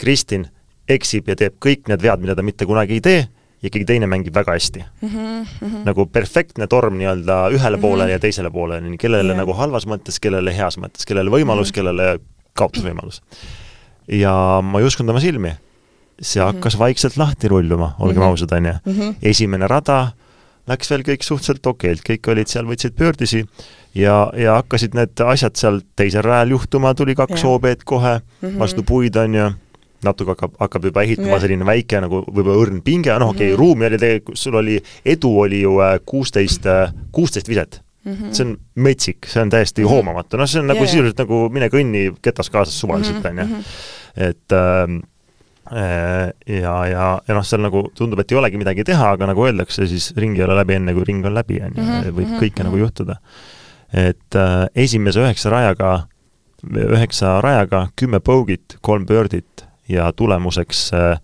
[0.00, 0.46] Kristin
[0.90, 3.20] eksib ja teeb kõik need vead, mida ta mitte kunagi ei tee,
[3.60, 5.08] ja keegi teine mängib väga hästi mm.
[5.10, 5.80] -hmm.
[5.84, 7.80] nagu perfektne torm nii-öelda ühele mm -hmm.
[7.80, 9.38] poolele ja teisele poolele, nii kellele yeah.
[9.38, 11.74] nagu halvas mõttes, kellele heas mõttes, kellele võimalus mm, -hmm.
[11.74, 12.20] kellele
[12.54, 13.22] kaotusvõimalus.
[14.08, 15.52] ja ma ei uskunud oma silmi.
[16.22, 18.30] see hakkas vaikselt lahti rulluma, olgem Mhm.
[18.30, 18.72] ausad, on ju.
[18.84, 19.10] Mhm.
[19.22, 20.12] esimene rada
[20.68, 23.46] läks veel kõik suhteliselt okeilt, kõik olid seal, võtsid pöördisi
[23.94, 27.42] ja, ja hakkasid need asjad seal teisel rajal juhtuma, tuli kaks Jah.
[27.42, 28.20] hoobeed kohe
[28.58, 29.50] vastu puid, on ju,
[30.04, 31.40] natuke hakkab, hakkab juba ehitama Jah.
[31.40, 33.58] selline väike nagu võib-olla õrn pinge, noh okei okay, Mhm.
[33.60, 36.64] ruumi oli tegelikult, sul oli, edu oli ju äh, kuusteist,
[37.12, 37.80] kuusteist viset.
[38.04, 38.30] Mhm.
[38.32, 39.90] see on metsik, see on täiesti Mhm.
[39.92, 40.86] hoomamatu, noh, see on nagu jaa.
[40.88, 43.60] sisuliselt nagu mine kõnni ketas kaasas suvaliselt, on ju Mhm.
[44.16, 45.02] et ähm,
[45.70, 49.44] äh, ja, ja, ja noh, seal nagu tundub, et ei olegi midagi teha, aga nagu
[49.44, 52.26] öeldakse, siis ring ei ole läbi enne, kui ring on läbi, on ju, Mhm, võib
[52.26, 52.84] mhm, kõike nagu mhm.
[52.86, 53.16] juhtuda.
[53.92, 56.06] et äh, esimese üheksa rajaga,
[56.64, 61.20] üheksa rajaga kümme bogey't, kolm birdit ja tulemuseks äh,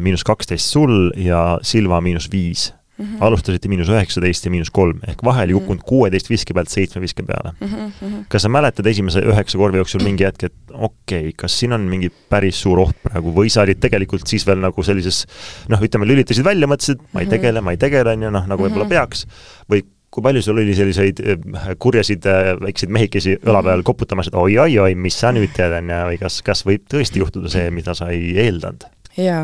[0.00, 2.72] miinus kaksteist sul ja Silva miinus viis.
[2.98, 3.20] Mhm.
[3.22, 5.60] alustasite miinus üheksateist ja miinus kolm, ehk vahe oli Mhm.
[5.60, 8.24] kukkunud kuueteist viske pealt seitsme viske peale Mhm, mhm.
[8.28, 11.86] kas sa mäletad esimese üheksa korvi jooksul mingi hetk, et okei okay,, kas siin on
[11.86, 15.26] mingi päris suur oht praegu või sa olid tegelikult siis veel nagu sellises
[15.68, 17.30] noh, ütleme, lülitasid välja, mõtlesid, ma ei Mhm.
[17.36, 18.96] tegele, ma ei tegele, on ju, noh, nagu võib-olla Mhm.
[18.96, 19.26] peaks,
[19.70, 19.84] või
[20.18, 24.92] kui palju sul oli selliseid eh, kurjasid eh, väikseid mehikesi õla peal koputamas, et oi-oi-oi,
[24.98, 28.10] mis sa nüüd teed, on ju, või kas, kas võib tõesti juhtuda see, mida sa
[28.14, 28.88] ei eeldanud?
[29.18, 29.40] jaa,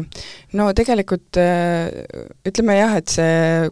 [0.55, 1.89] no tegelikult äh,
[2.47, 3.71] ütleme jah, et see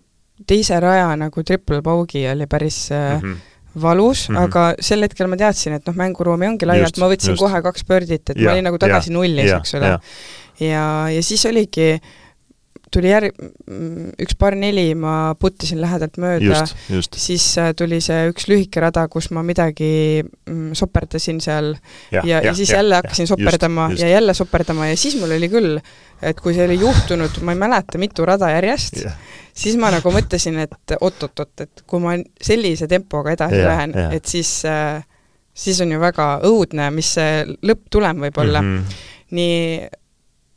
[0.51, 3.37] teise raja nagu triple bogey oli päris äh, Mhm.
[3.83, 4.39] valus mm, Mhm.
[4.43, 4.45] -hmm.
[4.49, 7.41] aga sel hetkel ma teadsin, et noh, mänguruumi ongi laialt, ma võtsin just.
[7.45, 9.87] kohe kaks birdit, et Ja, ma olin nagu tagasi ja, nullis, eks ole.
[9.87, 10.01] ja.
[11.15, 11.87] ja, siis oligi,
[12.93, 13.39] tuli järg-,
[14.23, 16.63] üks paar neli ma puttisin lähedalt mööda,
[17.17, 21.73] siis äh, tuli see üks lühike rada, kus ma midagi mm, soperdasin seal
[22.13, 24.03] ja, ja, ja siis ja, jälle hakkasin ja, soperdama just, just.
[24.05, 25.79] ja jälle soperdama ja siis mul oli küll,
[26.23, 29.17] et kui see oli juhtunud, ma ei mäleta, mitu rada järjest yeah.,
[29.53, 34.15] siis ma nagu mõtlesin, et oot-oot-oot, et kui ma sellise tempoga edasi yeah, lähen yeah.,
[34.17, 35.03] et siis äh,
[35.55, 38.79] siis on ju väga õudne, mis see lõpptulem võib olla mm.
[38.79, 39.03] -hmm.
[39.39, 39.91] nii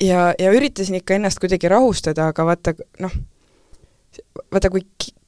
[0.02, 3.12] ja, ja üritasin ikka ennast kuidagi rahustada, aga vaata, noh,
[4.52, 4.82] vaata, kui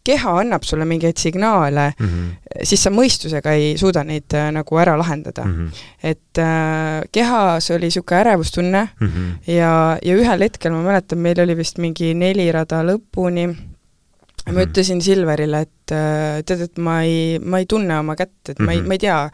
[0.07, 2.63] keha annab sulle mingeid signaale mm, -hmm.
[2.63, 5.55] siis sa mõistusega ei suuda neid äh, nagu ära lahendada mm.
[5.55, 5.81] -hmm.
[6.03, 9.51] et äh, kehas oli niisugune ärevustunne mm -hmm.
[9.51, 14.61] ja, ja ühel hetkel ma mäletan, meil oli vist mingi neli rada lõpuni, ma Mhm.
[14.61, 18.71] ütlesin Silverile, et äh, tead, et ma ei, ma ei tunne oma kätt, et ma
[18.71, 18.87] ei, Mhm.
[18.87, 19.29] ma ei tea,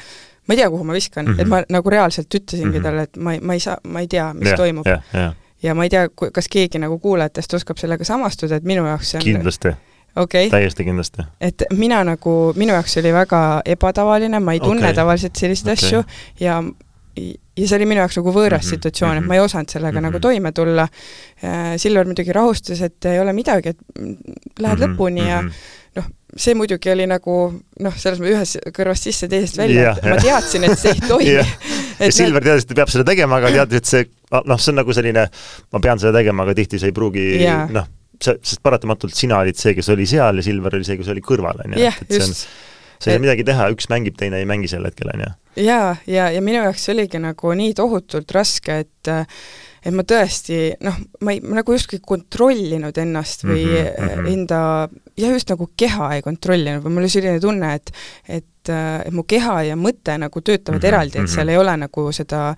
[0.47, 1.41] ma ei tea, kuhu ma viskan mm, -hmm.
[1.41, 2.84] et ma nagu reaalselt ütlesingi mm -hmm.
[2.84, 4.88] talle, et ma ei, ma ei saa, ma ei tea, mis ja, toimub.
[4.88, 5.34] ja, ja.
[5.63, 9.17] ja ma ei tea, kas keegi nagu kuulajatest oskab sellega samastuda, et minu jaoks see
[9.17, 9.75] on kindlasti
[10.15, 10.49] okay.
[10.49, 11.21] täiesti kindlasti.
[11.41, 14.93] et mina nagu, minu jaoks oli väga ebatavaline, ma ei tunne okay.
[14.93, 15.88] tavaliselt selliseid okay.
[15.88, 16.03] asju
[16.39, 16.63] ja
[17.58, 19.99] ja see oli minu jaoks nagu võõras mm -hmm, situatsioon et ma ei osanud sellega
[19.99, 20.10] mm -hmm.
[20.10, 20.88] nagu toime tulla.
[21.77, 23.77] Silver muidugi rahustas, et ei ole midagi, et
[24.60, 25.53] lähed mm -hmm, lõpuni ja mm -hmm.
[25.97, 30.10] Noh, see muidugi oli nagu noh, selles mõttes ühest kõrvast sisse, teisest välja yeah,, et
[30.10, 31.56] ma teadsin, et see ei toimi yeah.
[31.99, 34.82] ja Silver teadis, et ta peab seda tegema, aga teadis, et see noh, see on
[34.82, 35.27] nagu selline,
[35.75, 37.65] ma pean seda tegema, aga tihti see ei pruugi yeah.
[37.73, 41.13] noh, see, sest paratamatult sina olid see, kes oli seal ja Silver oli see, kes
[41.13, 42.38] oli kõrval, on ju, et, et see on
[43.03, 45.29] sa ei saa midagi teha, üks mängib, teine ei mängi sel hetkel, on ju.
[45.65, 49.13] jaa, ja, ja minu jaoks oligi nagu nii tohutult raske, et
[49.84, 54.29] et ma tõesti noh, ma ei, ma nagu justkui kontrollinud ennast või mm -hmm.
[54.32, 54.60] enda,
[55.17, 57.93] jah, just nagu keha ei kontrollinud või mul oli selline tunne, et
[58.30, 61.73] et et mu keha ja mõte nagu töötavad mm -hmm, eraldi, et seal ei ole
[61.78, 62.56] nagu seda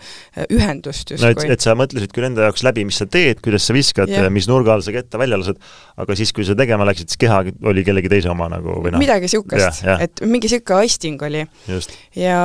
[0.51, 1.25] ühendust justkui.
[1.25, 4.09] no et, et sa mõtlesid küll enda jaoks läbi, mis sa teed, kuidas sa viskad
[4.09, 5.57] yeah., mis nurga all sa ketta välja lased,
[5.97, 9.01] aga siis, kui sa tegema läksid, siis keha oli kellegi teise oma nagu või noh.
[9.01, 11.45] midagi niisugust, et mingi niisugune aisting oli.
[12.15, 12.41] ja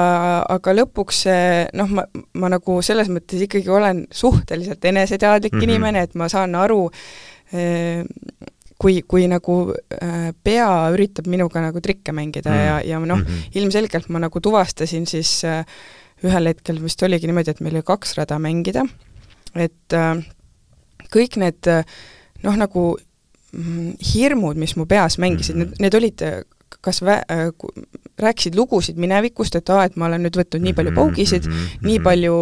[0.49, 5.69] aga lõpuks see noh, ma, ma nagu selles mõttes ikkagi olen suhteliselt eneseteadlik mm -hmm.
[5.69, 6.89] inimene, et ma saan aru
[7.53, 8.05] eh,
[8.81, 12.67] kui, kui nagu äh, pea üritab minuga nagu trikke mängida mm.
[12.67, 15.65] ja, ja noh mm -hmm., ilmselgelt ma nagu tuvastasin siis äh,
[16.25, 18.85] ühel hetkel vist oligi niimoodi, et meil oli kaks rada mängida,
[19.55, 20.25] et äh,
[21.13, 21.69] kõik need
[22.43, 22.97] noh, nagu
[23.53, 25.69] mm, hirmud, mis mu peas mängisid mm, -hmm.
[25.69, 26.47] need, need olid
[26.81, 27.49] kas vä-, äh,
[28.21, 31.89] rääkisid lugusid minevikust, et aa, et ma olen nüüd võtnud nii palju paugisid mm, -hmm.
[31.89, 32.37] nii palju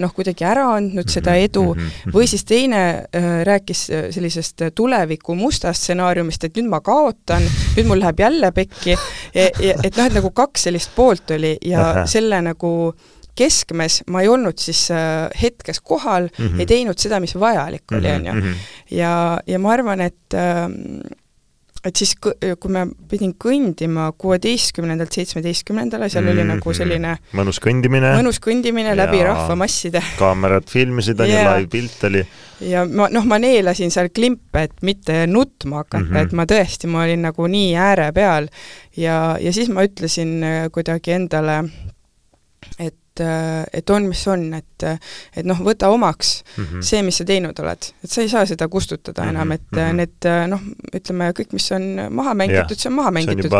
[0.00, 1.66] noh, kuidagi ära andnud seda edu
[2.14, 3.84] või siis teine äh, rääkis
[4.16, 7.44] sellisest tuleviku mustast stsenaariumist, et nüüd ma kaotan,
[7.76, 8.96] nüüd mul läheb jälle pekki,
[9.34, 9.58] et
[9.96, 12.06] noh, et nagu kaks sellist poolt oli ja Aha.
[12.06, 12.72] selle nagu
[13.38, 16.60] keskmes ma ei olnud siis äh, hetkes kohal mm, -hmm.
[16.60, 18.54] ei teinud seda, mis vajalik oli, on ju.
[18.90, 20.68] ja, ja ma arvan, et äh,
[21.82, 26.40] et siis, kui ma pidin kõndima kuueteistkümnendalt seitsmeteistkümnendale, seal mm -hmm.
[26.42, 30.02] oli nagu selline mõnus kõndimine, mõnus kõndimine läbi rahvamasside.
[30.18, 32.24] kaamerad filmisid, on ju, live-pilt oli.
[32.70, 36.22] ja ma, noh, ma neelasin seal klimpe, et mitte nutma hakata mm, -hmm.
[36.22, 38.48] et ma tõesti, ma olin nagu nii ääre peal
[38.96, 40.42] ja, ja siis ma ütlesin
[40.72, 41.64] kuidagi endale,
[42.78, 46.82] et et on, mis on, et et noh, võta omaks mm -hmm.
[46.86, 47.88] see, mis sa teinud oled.
[48.04, 49.30] et sa ei saa seda kustutada mm -hmm.
[49.30, 49.92] enam, et mm -hmm.
[49.92, 50.60] need noh,
[50.96, 53.50] ütleme, kõik, mis on maha mängitud, see on maha mängitud.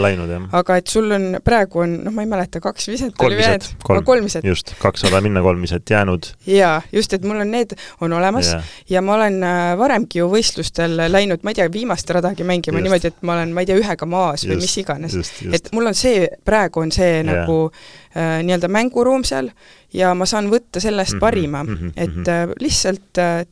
[0.53, 4.05] aga et sul on, praegu on, noh, ma ei mäleta, kaks viset kolm viset, kolm,
[4.05, 4.45] kolm viset.
[4.45, 6.27] just, kakssada minna, kolm viset jäänud.
[6.47, 8.65] jaa, just, et mul on need, on olemas yeah.
[8.89, 12.83] ja ma olen äh, varemgi ju võistlustel läinud, ma ei tea, viimast radagi mängima just.
[12.83, 15.35] niimoodi, et ma olen, ma ei tea, ühega maas just, või mis iganes.
[15.53, 17.27] et mul on see, praegu on see yeah.
[17.27, 17.59] nagu
[18.17, 19.42] äh, nii-öelda mänguruum seal
[19.95, 23.47] ja ma saan võtta sellest -hmm, parima mm, -hmm, et äh, lihtsalt äh,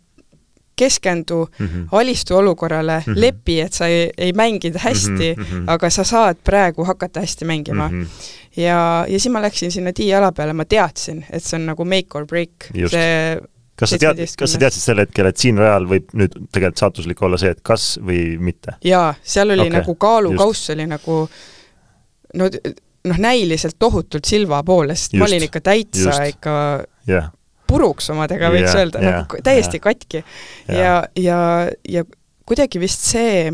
[0.80, 1.88] keskendu mm, -hmm.
[1.92, 3.20] alistu olukorrale mm, -hmm.
[3.20, 5.64] lepi, et sa ei, ei mänginud hästi mm, -hmm.
[5.66, 8.02] aga sa saad praegu hakata hästi mängima mm.
[8.02, 8.60] -hmm.
[8.60, 12.18] ja, ja siis ma läksin sinna tiiala peale, ma teadsin, et see on nagu make
[12.18, 13.40] or break, see
[13.80, 17.22] kas sa tead, kas sa teadsid sel hetkel, et siin rajal võib nüüd tegelikult saatuslik
[17.22, 18.76] olla see, et kas või mitte?
[18.84, 19.78] jaa, seal oli okay.
[19.78, 21.22] nagu kaalukauss oli nagu
[22.34, 22.50] no
[23.08, 26.36] noh, näiliselt tohutult Silva poolest, ma olin ikka täitsa just.
[26.36, 26.54] ikka
[27.08, 27.30] yeah.
[27.66, 29.84] puruks omadega, võiks yeah, öelda yeah,, nagu täiesti yeah.
[29.88, 30.80] katki yeah..
[30.80, 31.42] ja, ja,
[31.88, 32.04] ja
[32.46, 33.50] kuidagi vist see,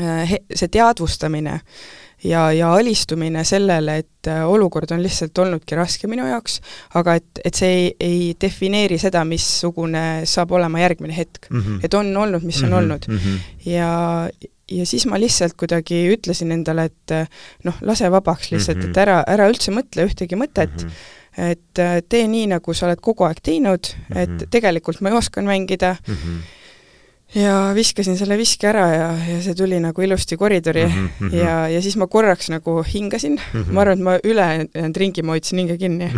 [0.00, 1.60] äh, see teadvustamine
[2.24, 6.60] ja, ja alistumine sellele, et äh, olukord on lihtsalt olnudki raske minu jaoks,
[6.98, 11.60] aga et, et see ei, ei defineeri seda, missugune saab olema järgmine hetk mm.
[11.60, 11.84] -hmm.
[11.84, 12.78] et on olnud, mis on mm -hmm.
[12.78, 13.18] olnud mm.
[13.18, 13.70] -hmm.
[13.70, 13.92] ja,
[14.70, 17.14] ja siis ma lihtsalt kuidagi ütlesin endale, et
[17.64, 18.90] noh, lase vabaks lihtsalt mm, -hmm.
[18.94, 21.50] et ära, ära üldse mõtle ühtegi mõtet mm, -hmm.
[21.50, 24.20] et äh, tee nii, nagu sa oled kogu aeg teinud mm, -hmm.
[24.22, 24.50] et mhm.
[24.50, 26.60] tegelikult ma oskan mängida mm, -hmm
[27.34, 31.34] ja viskasin selle viske ära ja, ja see tuli nagu ilusti koridori mm -hmm.
[31.34, 33.72] ja, ja siis ma korraks nagu hingasin mm, -hmm.
[33.72, 36.12] ma arvan, et ma ülejäänud ringi ma hoidsin hinge kinni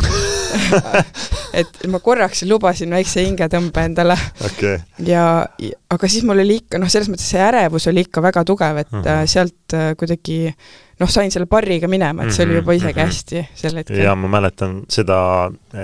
[1.60, 4.78] et ma korraks lubasin väikse hingetõmbe endale okay..
[4.98, 5.46] ja,
[5.90, 8.92] aga siis mul oli ikka, noh, selles mõttes see ärevus oli ikka väga tugev, et
[8.92, 9.26] mm -hmm.
[9.26, 10.54] sealt äh, kuidagi
[11.00, 13.10] noh, sain selle barriga minema, et see oli juba isegi mhm.
[13.10, 14.00] hästi sel hetkel.
[14.00, 15.18] jaa, ma mäletan seda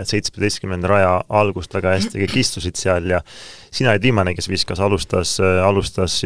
[0.09, 3.23] seitsmeteistkümnenda raja algust väga hästi, kõik istusid seal ja
[3.71, 6.21] sina olid viimane, kes viskas, alustas, alustas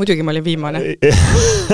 [0.00, 0.82] muidugi ma olin viimane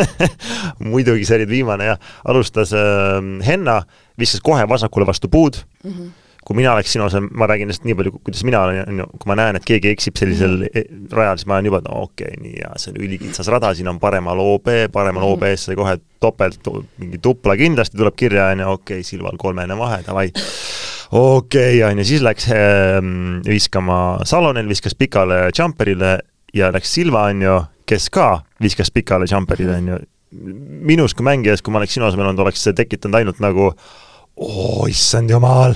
[0.92, 2.12] muidugi, sa olid viimane, jah.
[2.28, 3.80] alustas äh, Henna,
[4.18, 5.90] viskas kohe vasakule vastu puud mm.
[5.90, 6.14] -hmm
[6.46, 9.06] kui mina oleks sinu asemel, ma räägin lihtsalt nii palju, kuidas mina olen, on ju,
[9.18, 11.08] kui ma näen, et keegi eksib sellisel mm -hmm.
[11.18, 13.90] rajal, siis ma olen juba, no okei okay,, nii hea, see on ülikitsas rada, siin
[13.90, 15.32] on paremal OB, paremal mm -hmm.
[15.32, 19.36] OB ees sai kohe topelt, mingi tupla kindlasti tuleb kirja, on ju, okei okay,, Silval
[19.38, 20.30] kolmene vahe, davai
[21.10, 23.02] okei okay,, on ju, siis läks äh,
[23.46, 26.18] viskama Salonel, viskas pikale jumperile
[26.54, 29.98] ja läks Silva, on ju, kes ka viskas pikale jumperile, on ju.
[30.80, 33.72] minus kui mängijas, kui ma oleks sinu asemel olnud, oleks see tekitanud ainult nagu
[34.36, 35.74] oo, issand jumal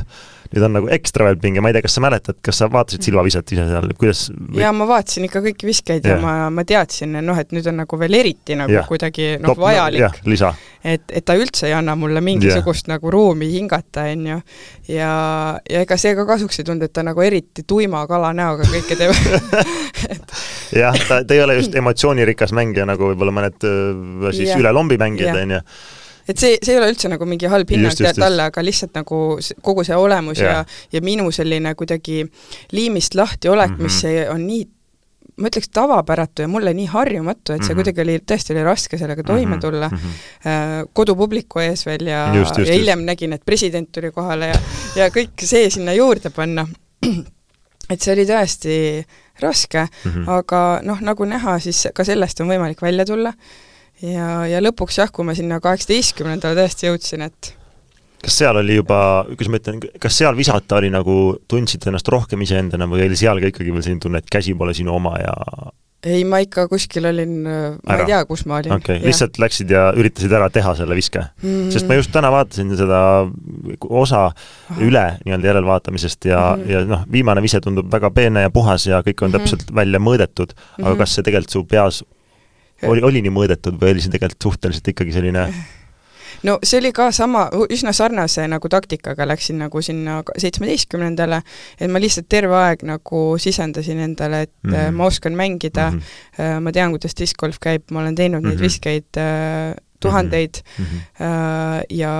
[0.50, 3.06] nüüd on nagu ekstra veel pinge, ma ei tea, kas sa mäletad, kas sa vaatasid
[3.06, 4.58] Silva viset ise seal, kuidas või...
[4.64, 7.78] jaa, ma vaatasin ikka kõiki viskeid ja, ja ma, ma teadsin, noh, et nüüd on
[7.84, 8.82] nagu veel eriti nagu ja.
[8.88, 10.18] kuidagi noh, vajalik.
[10.26, 10.50] no,.
[10.82, 12.96] et, et ta üldse ei anna mulle mingisugust ja.
[12.96, 14.40] nagu ruumi hingata, on ju.
[14.96, 15.12] ja,
[15.70, 18.98] ja ega see ka kasuks ei tulnud, et ta nagu eriti tuima kala näoga kõike
[18.98, 19.14] teeb.
[20.10, 20.36] Et
[20.82, 24.98] jah, ta, ta ei ole just emotsioonirikas mängija, nagu võib-olla mõned äh, siis üle lombi
[24.98, 25.64] mängijad, on ju
[26.30, 29.20] et see, see ei ole üldse nagu mingi halb hinnang talle, aga lihtsalt nagu
[29.66, 30.60] kogu see olemus yeah.
[30.60, 32.22] ja, ja minu selline kuidagi
[32.76, 33.82] liimist lahti olek mm, -hmm.
[33.82, 34.68] mis on nii
[35.40, 37.78] ma ütleks tavapäratu ja mulle nii harjumatu, et see mm -hmm.
[37.80, 39.96] kuidagi oli, tõesti oli raske sellega toime mhm, tulla mm.
[39.96, 40.90] -hmm.
[40.92, 44.60] kodupubliku ees veel ja, ja hiljem nägin, et president tuli kohale ja,
[44.96, 46.66] ja kõik see sinna juurde panna.
[47.90, 48.76] et see oli tõesti
[49.40, 50.30] raske mm, -hmm.
[50.30, 53.32] aga noh, nagu näha, siis ka sellest on võimalik välja tulla
[54.02, 57.54] ja, ja lõpuks jah, kui ma sinna kaheksateistkümnendale tõesti jõudsin, et
[58.20, 59.00] kas seal oli juba,
[59.32, 63.40] kuidas ma ütlen, kas seal visata oli nagu, tundsid ennast rohkem iseendana või oli seal
[63.40, 65.36] ka ikkagi veel selline tunne, et käsi pole sinu oma ja
[66.00, 68.72] ei, ma ikka kuskil olin, ma ei tea, kus ma olin.
[68.72, 71.48] okei okay., lihtsalt läksid ja üritasid ära teha selle viske mm?
[71.48, 71.72] -hmm.
[71.74, 73.00] sest ma just täna vaatasin seda
[73.88, 74.78] osa Aha.
[74.80, 76.70] üle nii-öelda järelvaatamisest ja mm, -hmm.
[76.72, 79.38] ja noh, viimane vise tundub väga peene ja puhas ja kõik on mm -hmm.
[79.38, 80.98] täpselt välja mõõdetud, aga mm -hmm.
[80.98, 82.02] kas see tegelikult su peas
[82.88, 85.46] oli, oli nii mõõdetud või oli see tegelikult suhteliselt ikkagi selline
[86.46, 91.42] no see oli ka sama, üsna sarnase nagu taktikaga läksin nagu sinna seitsmeteistkümnendale,
[91.80, 94.96] et ma lihtsalt terve aeg nagu sisendasin endale, et mm -hmm.
[94.96, 96.60] ma oskan mängida mm, -hmm.
[96.60, 98.48] ma tean, kuidas discgolf käib, ma olen teinud mm -hmm.
[98.48, 98.64] neid mhm.
[98.64, 101.84] viskeid äh, tuhandeid mm -hmm.
[101.90, 102.12] ja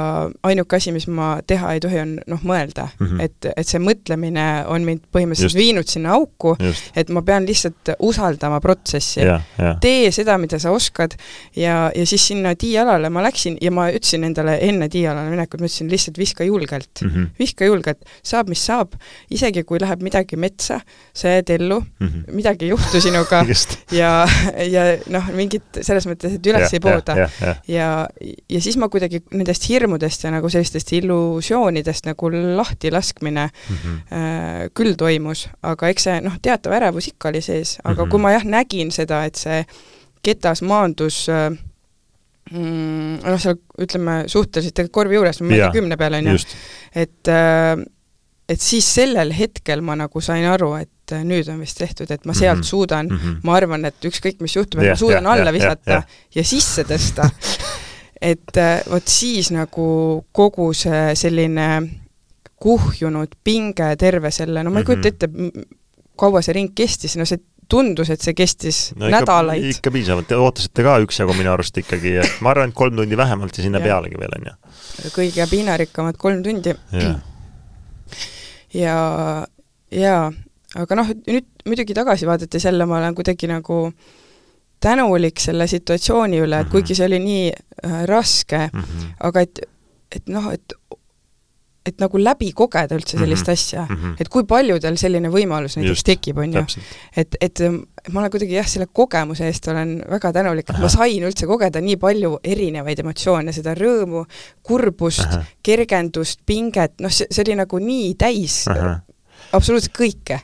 [0.42, 3.06] ainuke asi, mis ma teha ei tohi, on noh, mõelda mm.
[3.06, 3.20] -hmm.
[3.24, 5.56] et, et see mõtlemine on mind põhimõtteliselt Just.
[5.56, 6.56] viinud sinna auku,
[6.96, 9.42] et ma pean lihtsalt usaldama protsessi yeah,.
[9.58, 9.78] Yeah.
[9.80, 11.16] tee seda, mida sa oskad
[11.56, 15.70] ja, ja siis sinna tiialale ma läksin ja ma ütlesin endale enne tiialale minekut, ma
[15.70, 17.28] ütlesin lihtsalt viska julgelt mm, -hmm.
[17.38, 18.94] viska julgelt, saab, mis saab,
[19.30, 20.80] isegi kui läheb midagi metsa,
[21.14, 22.34] sa jääd ellu mm, -hmm.
[22.34, 23.44] midagi ei juhtu sinuga
[24.00, 24.28] ja,
[24.70, 28.08] ja noh, mingit selles mõttes, et üles yeah, ei pooda yeah, yeah, yeah ja,
[28.50, 33.96] ja siis ma kuidagi nendest hirmudest ja nagu sellistest illusioonidest nagu lahti laskmine mm -hmm.
[34.16, 38.10] äh, küll toimus, aga eks see noh, teatav ärevus ikka oli sees, aga mm -hmm.
[38.10, 39.64] kui ma jah, nägin seda, et see
[40.22, 41.50] ketas maandus äh,
[42.50, 46.38] mm, noh, seal ütleme suhteliselt korvi juures, ma ei tea, kümne peal, on ju,
[46.94, 47.86] et äh,
[48.50, 52.24] et siis sellel hetkel ma nagu sain aru, et äh, nüüd on vist tehtud, et
[52.26, 52.70] ma sealt mm -hmm.
[52.70, 53.36] suudan mm, -hmm.
[53.46, 56.34] ma arvan, et ükskõik, mis juhtub, et yeah, ma suudan yeah, alla visata yeah, yeah.
[56.34, 57.30] ja sisse tõsta
[58.32, 61.68] et äh, vot siis nagu kogu see selline
[62.60, 65.14] kuhjunud pinge terve selle, no ma ei kujuta mhm.
[65.14, 65.68] ette,
[66.20, 69.64] kaua see ring kestis, no see tundus, et see kestis no, ikka, nädalaid.
[69.76, 73.16] ikka piisavalt, te ootasite ka üksjagu minu arust ikkagi, et ma arvan, et kolm tundi
[73.16, 73.86] vähemalt ja sinna ja.
[73.86, 74.54] pealegi veel, on ju.
[75.14, 76.74] kõige piinarikkamad kolm tundi
[78.74, 78.96] ja,
[79.90, 80.24] jaa,
[80.78, 83.82] aga noh, nüüd muidugi tagasi vaadates jälle ma olen kuidagi nagu
[84.80, 86.72] tänulik selle situatsiooni üle, et mhm.
[86.72, 89.10] kuigi see oli nii äh, raske mm, -hmm.
[89.28, 89.60] aga et,
[90.16, 90.74] et noh, et
[91.86, 93.52] et nagu läbi kogeda üldse sellist mm -hmm.
[93.52, 94.16] asja mm, -hmm.
[94.20, 96.64] et kui paljudel selline võimalus näiteks Just, tekib, on ju.
[97.16, 97.62] et, et
[98.12, 101.80] ma olen kuidagi jah, selle kogemuse eest olen väga tänulik, et ma sain üldse kogeda
[101.80, 104.24] nii palju erinevaid emotsioone, seda rõõmu,
[104.62, 109.00] kurbust, kergendust, pinget, noh, see, see oli nagu nii täis Aha.
[109.52, 110.40] absoluutselt kõike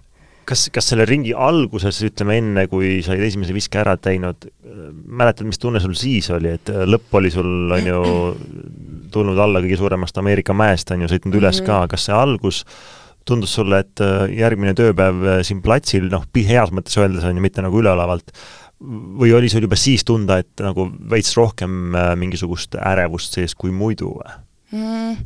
[0.47, 4.47] kas, kas selle ringi alguses, ütleme enne, kui sa olid esimese viske ära teinud,
[5.07, 8.03] mäletad, mis tunne sul siis oli, et lõpp oli sul, on ju,
[9.15, 11.89] tulnud alla kõige suuremast Ameerika mäest, on ju, sõitnud üles mm -hmm.
[11.89, 12.65] ka, kas see algus
[13.27, 17.43] tundus sulle, et äh, järgmine tööpäev äh, siin platsil, noh, heas mõttes öeldes on ju,
[17.43, 18.31] mitte nagu üleolevalt,
[19.21, 23.73] või oli sul juba siis tunda, et nagu veits rohkem äh, mingisugust ärevust sees kui
[23.75, 24.37] muidu või
[24.77, 25.17] mm,?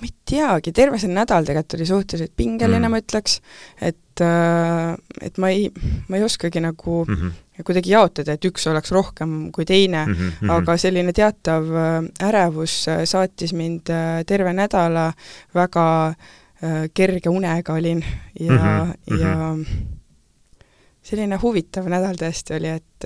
[0.00, 3.40] Ma ei teagi, terve see nädal tegelikult oli suhteliselt pingeline mm., ma ütleks,
[3.80, 5.70] et, et ma ei,
[6.08, 10.14] ma ei oskagi nagu mm -hmm kuidagi jaotada, et üks oleks rohkem kui teine mm,
[10.14, 10.50] -hmm.
[10.50, 15.12] aga selline teatav äh, ärevus äh, saatis mind äh, terve nädala,
[15.54, 16.14] väga
[16.94, 18.04] kerge unega olin
[18.40, 19.20] ja mm, -hmm.
[19.20, 19.56] ja
[21.02, 23.04] selline huvitav nädal tõesti oli, et,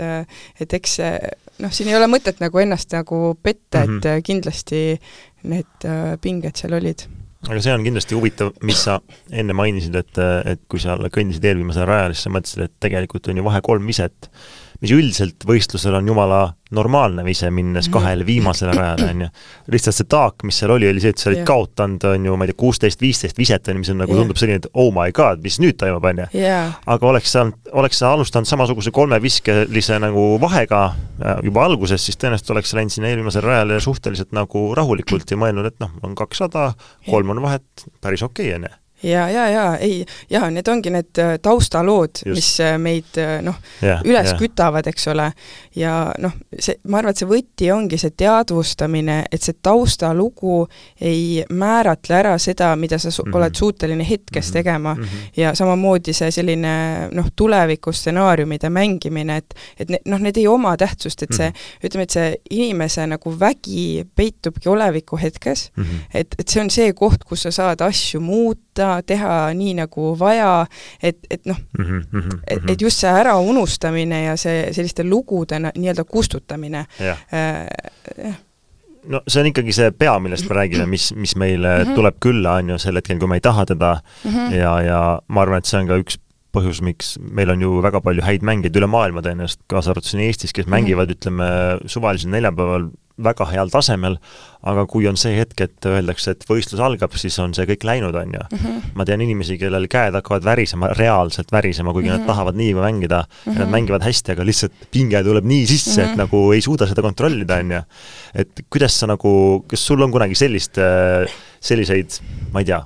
[0.61, 1.31] et eks see
[1.63, 3.97] noh, siin ei ole mõtet nagu ennast nagu petta mm, -hmm.
[3.99, 4.27] et mhm.
[4.27, 4.83] kindlasti
[5.49, 5.89] need
[6.23, 7.07] pinged seal olid
[7.47, 8.99] aga see on kindlasti huvitav, mis sa
[9.31, 10.19] enne mainisid, et,
[10.53, 13.87] et kui sa kõndisid eelviimasel rajal, siis sa mõtlesid, et tegelikult on ju vahe kolm
[13.87, 14.31] viset
[14.83, 16.41] mis üldiselt võistlusel on jumala
[16.75, 17.95] normaalne vise, minnes mhm.
[17.97, 19.29] kahele viimasele rajale, on ju.
[19.73, 21.49] lihtsalt see taak, mis seal oli, oli see, et sa olid yeah.
[21.49, 24.23] kaotanud, on ju, ma ei tea, kuusteist, viisteist viset, on ju, mis on nagu yeah.
[24.23, 26.29] tundub selline, et oh my god, mis nüüd toimub, on ju.
[26.95, 27.47] aga oleks sa,
[27.83, 33.11] oleks sa alustanud samasuguse kolmeviskelise nagu vahega äh, juba alguses, siis tõenäoliselt oleks läinud sinna
[33.13, 36.75] eelviimasele rajale suhteliselt nagu rahulikult ja mõelnud, et noh, on kakssada,
[37.09, 40.91] kolm on vahet, päris okei okay,, on ju ja, ja, ja ei, jaa, need ongi
[40.91, 44.39] need äh, taustalood, mis äh, meid äh, noh yeah,, üles yeah.
[44.41, 45.31] kütavad, eks ole,
[45.79, 50.61] ja noh, see, ma arvan, et see võti ongi see teadvustamine, et see taustalugu
[51.01, 53.37] ei määratle ära seda, mida sa su mm -hmm.
[53.37, 54.53] oled suuteline hetkes mm -hmm.
[54.53, 55.31] tegema mm -hmm.
[55.37, 61.23] ja samamoodi see selline noh, tulevikustsenaariumide mängimine, et et ne-, noh, need ei oma tähtsust,
[61.23, 61.87] et see mm, -hmm.
[61.87, 66.01] ütleme, et see inimese nagu vägi peitubki oleviku hetkes mm, -hmm.
[66.15, 70.13] et, et see on see koht, kus sa saad asju muuta, teha, teha nii, nagu
[70.19, 70.67] vaja,
[71.03, 72.41] et, et noh mm, -hmm, mm -hmm.
[72.47, 78.37] et, et just see äraunustamine ja see selliste lugude nii-öelda kustutamine jah äh,
[79.09, 81.95] no see on ikkagi see pea, millest me räägime, mis, mis meile mm -hmm.
[81.95, 84.55] tuleb külla, on ju, sel hetkel, kui me ei taha teda mm -hmm.
[84.55, 86.19] ja, ja ma arvan, et see on ka üks
[86.55, 90.25] põhjus, miks meil on ju väga palju häid mängijaid üle maailma tõenäoliselt, kaasa arvatud siin
[90.25, 90.77] Eestis, kes -hmm.
[90.77, 91.51] mängivad, ütleme,
[91.87, 94.17] suvalisel neljapäeval väga heal tasemel,
[94.69, 98.15] aga kui on see hetk, et öeldakse, et võistlus algab, siis on see kõik läinud,
[98.15, 98.43] on ju.
[98.55, 98.93] -hmm.
[98.95, 102.19] ma tean inimesi, kellel käed hakkavad värisema, reaalselt värisema, kuigi mm -hmm.
[102.19, 102.31] nad mhm.
[102.31, 103.53] tahavad nii mängida mm, -hmm.
[103.53, 103.73] ja nad mhm.
[103.73, 106.11] mängivad hästi, aga lihtsalt pinge tuleb nii sisse mm, -hmm.
[106.11, 106.19] et mhm.
[106.19, 107.83] nagu ei suuda seda kontrollida, on ju.
[108.35, 110.79] et kuidas sa nagu, kas sul on kunagi sellist,
[111.61, 112.21] selliseid,
[112.53, 112.83] ma ei tea,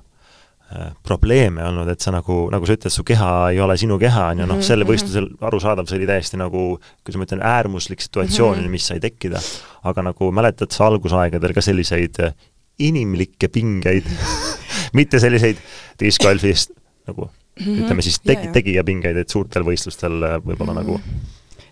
[1.04, 4.42] probleeme olnud, et sa nagu, nagu sa ütled, su keha ei ole sinu keha, on
[4.42, 4.92] ju, noh, mhm, selle mhm.
[4.92, 6.64] võistlusel arusaadav, see oli täiesti nagu,
[7.02, 8.76] kuidas ma ütlen, äärmuslik situatsioon mm, -hmm.
[8.76, 9.42] mis sai tekkida.
[9.82, 12.34] aga nagu mäletad sa algusaegadel ka selliseid äh,
[12.78, 14.06] inimlikke pingeid
[14.98, 15.58] mitte selliseid
[16.00, 16.70] discgolfist
[17.06, 17.82] nagu mm -hmm.
[17.84, 20.96] ütleme siis tegi, tegijapingeid, et suurtel võistlustel äh, võib-olla mm -hmm.
[20.96, 21.00] nagu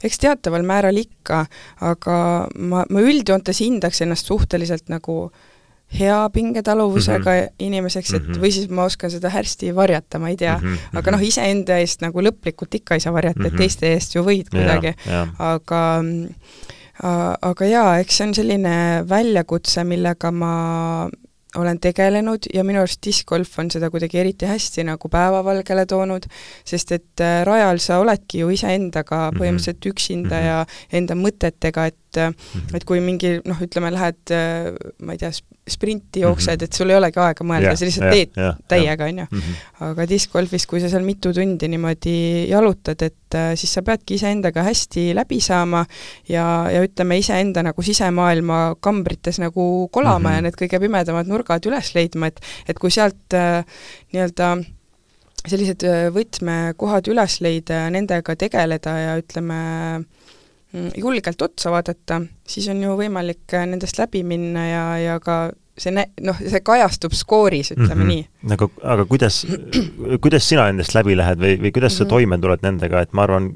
[0.05, 1.47] eks teataval määral ikka,
[1.81, 5.50] aga ma, ma üldjoontes hindaks ennast suhteliselt nagu äh,
[5.99, 7.55] hea pingetaluvusega mm -hmm.
[7.59, 8.41] inimeseks, et mm -hmm.
[8.43, 10.75] või siis ma oskan seda hästi varjata, ma ei tea mm.
[10.75, 10.99] -hmm.
[10.99, 13.47] aga noh, iseenda eest nagu lõplikult ikka ei saa varjata mm, -hmm.
[13.47, 13.63] et mhm.
[13.63, 14.95] teiste eest ju võid kuidagi,
[15.39, 16.05] aga
[17.43, 21.09] aga jaa, eks see on selline väljakutse, millega ma
[21.57, 26.27] olen tegelenud ja minu arust discgolf on seda kuidagi eriti hästi nagu päevavalgele toonud,
[26.67, 29.41] sest et äh, rajal sa oledki ju iseendaga mhm.
[29.41, 30.47] põhimõtteliselt üksinda mm -hmm.
[30.47, 35.31] ja enda mõtetega, et et et kui mingi noh, ütleme, lähed ma ei tea,
[35.71, 36.67] sprinti jooksed, mhm.
[36.67, 39.27] et sul ei olegi aega mõelda, sa lihtsalt teed ja, täiega, on ju.
[39.31, 39.61] Mhm.
[39.91, 42.17] aga diskgolfis, kui sa seal mitu tundi niimoodi
[42.51, 45.85] jalutad, et siis sa peadki iseendaga hästi läbi saama
[46.29, 50.37] ja, ja ütleme, iseenda nagu sisemaailma kambrites nagu kolama mm -hmm.
[50.37, 53.65] ja need kõige pimedamad nurgad üles leidma, et et kui sealt äh,
[54.13, 54.57] nii-öelda
[55.49, 55.85] sellised
[56.15, 59.61] võtmekohad üles leida ja nendega tegeleda ja ütleme,
[60.01, 60.20] mm,
[60.97, 65.51] julgelt otsa vaadata, siis on ju võimalik nendest läbi minna ja, ja ka
[65.81, 68.25] see nä-, noh, see kajastub skooris, ütleme mm -hmm.
[68.45, 68.55] nii.
[68.57, 69.43] aga, aga kuidas,
[70.25, 72.11] kuidas sina nendest läbi lähed või, või kuidas sa mm -hmm.
[72.11, 73.53] toime tuled nendega, et ma arvan,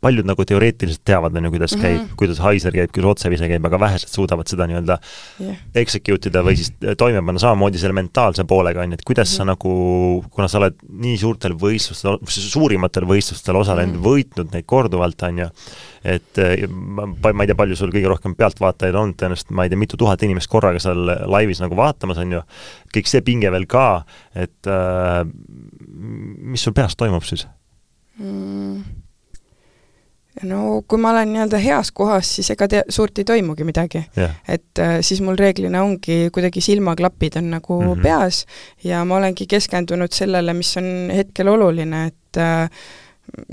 [0.00, 1.98] paljud nagu teoreetiliselt teavad, on ju, kuidas mm -hmm.
[2.06, 4.96] käib, kuidas haiser käib, kuidas otsevise käib, aga vähesed suudavad seda nii-öelda
[5.40, 5.58] yeah.
[5.74, 9.32] execute ida või siis toime panna samamoodi selle mentaalse poolega, on ju, et kuidas mm
[9.32, 9.36] -hmm.
[9.36, 9.50] sa mhm.
[9.50, 14.08] nagu, kuna sa oled nii suurtel võistlustel, suurimatel võistlustel osalenud mm, -hmm.
[14.08, 15.48] võitnud neid korduvalt, on ju,
[16.04, 19.78] et ma, ma ei tea, palju sul kõige rohkem pealtvaatajaid on, tõenäoliselt ma ei tea,
[19.78, 22.42] mitu tuhat inimest korraga seal laivis nagu vaatamas, on ju,
[22.94, 25.28] kõik see pinge veel ka, et äh,
[26.40, 27.46] mis sul peas toimub siis
[28.18, 29.00] mm.?
[30.46, 34.36] No kui ma olen nii-öelda heas kohas, siis ega te-, suurt ei toimugi midagi yeah..
[34.48, 38.02] et äh, siis mul reeglina ongi kuidagi silmaklapid on nagu mm -hmm.
[38.02, 38.46] peas
[38.84, 42.70] ja ma olengi keskendunud sellele, mis on hetkel oluline, et äh,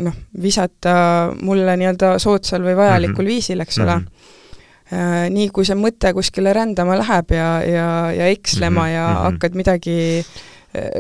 [0.05, 0.95] noh, visata
[1.41, 3.33] mulle nii-öelda soodsal või vajalikul mm -hmm.
[3.33, 4.05] viisil, eks ole mm.
[4.05, 5.33] -hmm.
[5.33, 8.93] nii kui see mõte kuskile rändama läheb ja, ja, ja ekslema mm -hmm.
[8.93, 9.23] ja mm -hmm.
[9.23, 10.25] hakkad midagi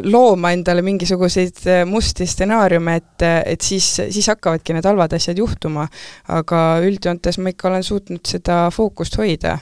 [0.03, 5.87] looma endale mingisuguseid äh, musti stsenaariume, et, et siis, siis hakkavadki need halvad asjad juhtuma.
[6.33, 9.57] aga üldjoontes ma ikka olen suutnud seda fookust hoida.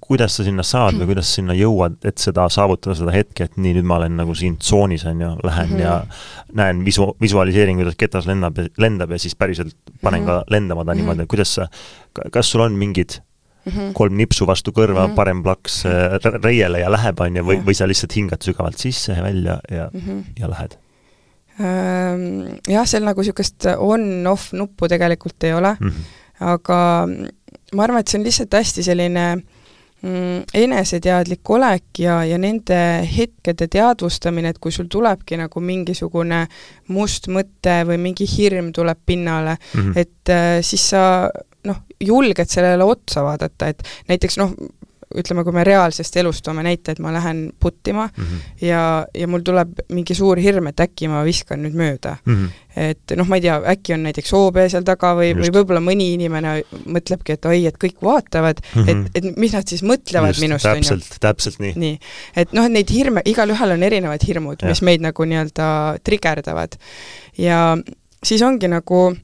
[0.00, 3.74] kuidas sa sinna saad või kuidas sinna jõuad, et seda saavutada, seda hetke, et nii,
[3.78, 5.82] nüüd ma olen nagu siin tsoonis, on ju, lähen mm -hmm.
[5.82, 10.44] ja näen visu-, visualiseerin, kuidas ketas lennab, lendab ja siis päriselt panen mm -hmm.
[10.44, 11.68] ka lendama ta niimoodi, kuidas sa,
[12.30, 13.20] kas sul on mingid
[13.64, 13.92] mm -hmm.
[13.92, 15.14] kolm nipsu vastu kõrva mm, -hmm.
[15.14, 19.12] parem plaks äh, reiele ja läheb, on ju, või, või sa lihtsalt hingad sügavalt sisse
[19.12, 20.24] ja välja ja mm, -hmm.
[20.38, 20.78] ja lähed?
[22.68, 26.04] Jah, seal nagu niisugust on-off nuppu tegelikult ei ole mm, -hmm.
[26.40, 27.08] aga
[27.74, 29.24] ma arvan, et see on lihtsalt hästi selline
[30.02, 32.78] mm, eneseteadlik olek ja, ja nende
[33.16, 36.46] hetkede teadvustamine, et kui sul tulebki nagu mingisugune
[36.88, 39.98] must mõte või mingi hirm tuleb pinnale mm, -hmm.
[40.00, 41.04] et äh, siis sa
[42.00, 44.54] julged sellele otsa vaadata, et näiteks noh,
[45.10, 48.66] ütleme, kui me reaalsest elust toome näite, et ma lähen puttima mm -hmm.
[48.66, 52.34] ja, ja mul tuleb mingi suur hirm, et äkki ma viskan nüüd mööda mm.
[52.34, 52.50] -hmm.
[52.76, 56.12] et noh, ma ei tea, äkki on näiteks OB seal taga või, või võib-olla mõni
[56.14, 59.06] inimene mõtlebki, et oi, et kõik vaatavad mm, -hmm.
[59.06, 60.82] et, et mis nad siis mõtlevad Just, minust, on ju.
[60.82, 61.72] täpselt, täpselt nii.
[61.76, 61.98] nii,
[62.36, 66.78] et noh, et neid hirme, igalühel on erinevad hirmud, mis meid nagu nii-öelda trigerdavad.
[67.38, 67.78] ja
[68.22, 69.16] siis ongi nagu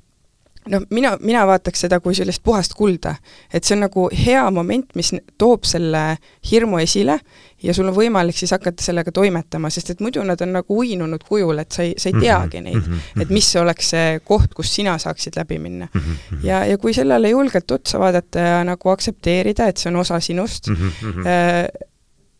[0.71, 3.14] noh, mina, mina vaataks seda kui sellist puhast kulda.
[3.53, 6.03] et see on nagu hea moment, mis toob selle
[6.51, 7.19] hirmu esile
[7.62, 11.25] ja sul on võimalik siis hakata sellega toimetama, sest et muidu nad on nagu uinunud
[11.29, 13.23] kujul, et sa ei, sa ei mhm, teagi neid mm, -hmm.
[13.23, 16.01] et mis oleks see koht, kus sina saaksid läbi minna mm.
[16.01, 16.47] -hmm.
[16.47, 20.69] ja, ja kui sellele julgelt otsa vaadata ja nagu aktsepteerida, et see on osa sinust
[20.69, 21.27] mm, -hmm.
[21.27, 21.87] äh,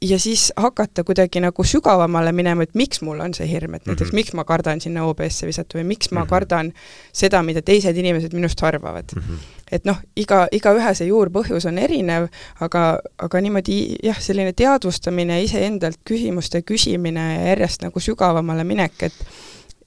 [0.03, 4.11] ja siis hakata kuidagi nagu sügavamale minema, et miks mul on see hirm, et näiteks
[4.11, 4.15] mm -hmm.
[4.15, 6.29] miks ma kardan sinna OBS-e visata või miks ma mm -hmm.
[6.29, 6.73] kardan
[7.13, 9.23] seda, mida teised inimesed minust arvavad mm.
[9.23, 9.39] -hmm.
[9.73, 12.29] et noh, iga, igaühe see juurpõhjus on erinev,
[12.61, 19.15] aga, aga niimoodi jah, selline teadvustamine, iseendalt küsimuste küsimine ja järjest nagu sügavamale minek, et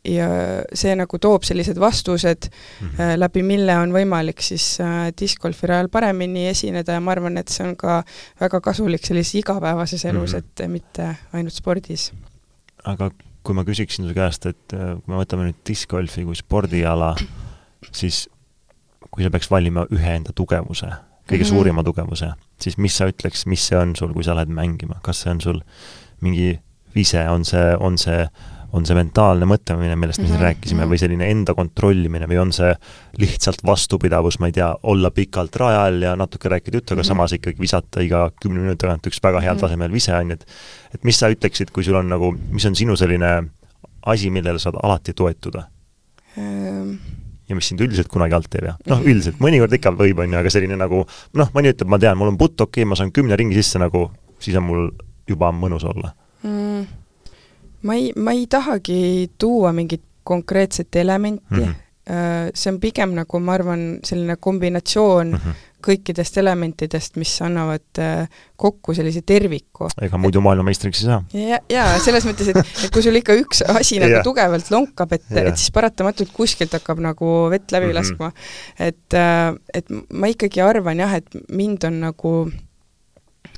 [0.07, 0.27] ja
[0.73, 3.19] see nagu toob sellised vastused mm, -hmm.
[3.19, 7.67] läbi mille on võimalik siis äh, discgolfi rajal paremini esineda ja ma arvan, et see
[7.67, 8.03] on ka
[8.39, 10.63] väga kasulik sellises igapäevases elus mm, -hmm.
[10.63, 12.13] et mitte ainult spordis.
[12.83, 13.11] aga
[13.43, 17.15] kui ma küsiksin su käest, et äh, kui me võtame nüüd discgolfi kui spordiala,
[17.91, 18.27] siis
[19.09, 21.49] kui sa peaks valima ühe enda tugevuse, kõige mm -hmm.
[21.49, 22.31] suurima tugevuse,
[22.61, 25.41] siis mis sa ütleks, mis see on sul, kui sa lähed mängima, kas see on
[25.41, 25.59] sul
[26.21, 26.59] mingi
[26.95, 28.27] vise, on see, on see
[28.77, 30.47] on see mentaalne mõtlemine, millest me siin mm -hmm.
[30.47, 32.69] rääkisime, või selline enda kontrollimine või on see
[33.17, 37.03] lihtsalt vastupidavus, ma ei tea, olla pikalt raja all ja natuke rääkida juttu, aga mm
[37.03, 37.07] -hmm.
[37.07, 39.61] samas ikkagi visata iga kümne minuti tagant üks väga heal mm -hmm.
[39.61, 40.45] tasemel vise, on ju, et
[40.93, 43.43] et mis sa ütleksid, kui sul on nagu, mis on sinu selline
[44.05, 45.63] asi, millele saad alati toetuda
[46.37, 46.97] um...?
[47.49, 48.75] ja mis sind üldiselt kunagi alt ei vea.
[48.85, 52.17] noh, üldiselt, mõnikord ikka võib, on ju, aga selline nagu noh, mõni ütleb, ma tean,
[52.17, 54.91] mul on putt okei okay,, ma saan kümne ringi sisse nagu, siis on mul
[55.27, 56.13] juba mõnus olla
[56.43, 56.99] mm
[57.81, 62.51] ma ei, ma ei tahagi tuua mingit konkreetset elementi mm, -hmm.
[62.53, 65.65] see on pigem nagu ma arvan, selline kombinatsioon mm -hmm.
[65.87, 69.87] kõikidest elementidest, mis annavad äh, kokku sellise terviku.
[70.01, 71.23] ega muidu maailmameistriks ei saa.
[71.33, 75.31] ja, jaa, selles mõttes, et, et kui sul ikka üks asi nagu tugevalt lonkab, et,
[75.31, 77.95] et siis paratamatult kuskilt hakkab nagu vett läbi mm -hmm.
[77.95, 78.31] laskma.
[78.79, 82.35] et, äh, et ma ikkagi arvan jah, et mind on nagu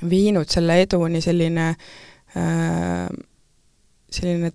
[0.10, 1.68] viinud selle eduni selline
[2.36, 3.10] äh,
[4.12, 4.52] selline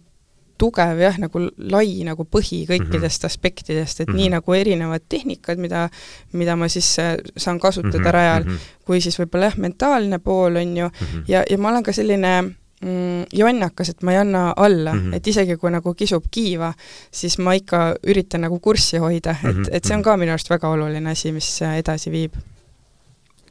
[0.58, 3.26] tugev jah, nagu lai nagu põhi kõikidest mm -hmm.
[3.26, 4.16] aspektidest, et mm -hmm.
[4.16, 5.88] nii nagu erinevad tehnikad, mida,
[6.32, 8.10] mida ma siis äh, saan kasutada mm -hmm.
[8.10, 8.56] rajal, mhm.
[8.84, 11.24] kui siis võib-olla jah, mentaalne pool, on ju mm, -hmm.
[11.28, 12.42] ja, ja ma olen ka selline
[12.82, 15.14] mm, jonnakas, et ma ei anna alla mm, -hmm.
[15.14, 16.72] et isegi kui nagu kisub kiiva,
[17.10, 19.68] siis ma ikka üritan nagu kurssi hoida, et mm, -hmm.
[19.72, 22.32] et see on ka minu arust väga oluline asi, mis äh, edasi viib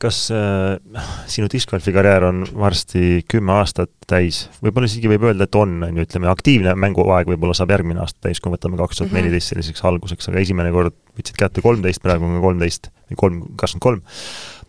[0.01, 5.57] kas äh, sinu discgolfi karjäär on varsti kümme aastat täis, võib-olla isegi võib öelda, et
[5.59, 9.15] on, on ju, ütleme, aktiivne mänguaeg võib-olla saab järgmine aasta täis, kui võtame kaks tuhat
[9.15, 13.85] neliteist selliseks alguseks, aga esimene kord võtsid kätte kolmteist, praegu on kolmteist või kolm, kakskümmend
[13.87, 14.03] kolm,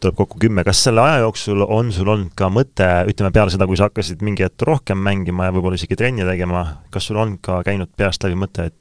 [0.01, 3.69] tuleb kokku kümme, kas selle aja jooksul on sul olnud ka mõte, ütleme peale seda,
[3.69, 7.37] kui sa hakkasid mingi hetk rohkem mängima ja võib-olla isegi trenni tegema, kas sul on
[7.43, 8.77] ka käinud peast läbi mõte, et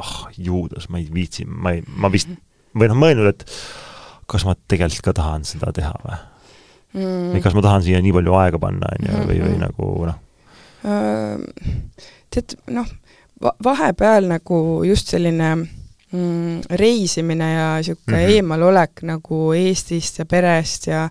[0.00, 2.30] ah oh,, juudas, ma ei viitsi, ma ei, ma vist,
[2.76, 3.46] või noh, mõelnud, et
[4.30, 6.18] kas ma tegelikult ka tahan seda teha või
[7.00, 7.32] mm.?
[7.34, 9.66] või kas ma tahan siia nii palju aega panna, on ju, või, või mm-hmm.
[9.66, 10.18] nagu noh?
[12.30, 12.88] Tead, noh,
[13.40, 14.56] vahepeal nagu
[14.88, 15.50] just selline
[16.12, 18.34] mm, reisimine ja niisugune mm -hmm.
[18.34, 21.08] eemalolek nagu Eestist ja perest ja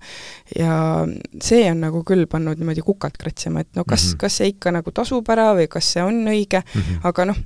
[0.60, 1.08] ja
[1.42, 4.18] see on nagu küll pannud niimoodi kukalt kratsima, et no kas mm, -hmm.
[4.18, 7.00] kas see ikka nagu tasub ära või kas see on õige mm, -hmm.
[7.04, 7.38] aga noh,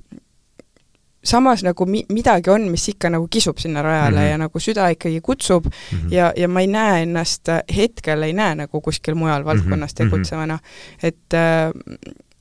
[1.24, 4.32] samas nagu mi-, midagi on, mis ikka nagu kisub sinna rajale mm -hmm.
[4.32, 6.14] ja nagu süda ikkagi kutsub mm -hmm.
[6.14, 10.10] ja, ja ma ei näe ennast, hetkel ei näe nagu kuskil mujal valdkonnas mm -hmm.
[10.10, 10.60] tegutsevana.
[11.04, 11.72] et äh,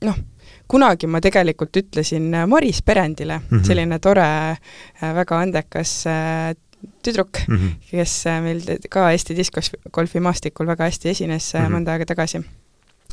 [0.01, 0.17] noh,
[0.67, 3.67] kunagi ma tegelikult ütlesin Maris Perendile mm, -hmm.
[3.67, 4.51] selline tore,
[5.03, 6.55] äh, väga andekas äh,
[7.03, 7.69] tüdruk mm, -hmm.
[7.91, 11.75] kes meil ka Eesti diskosgolfi maastikul väga hästi esines mm -hmm.
[11.75, 12.43] mõnda aega tagasi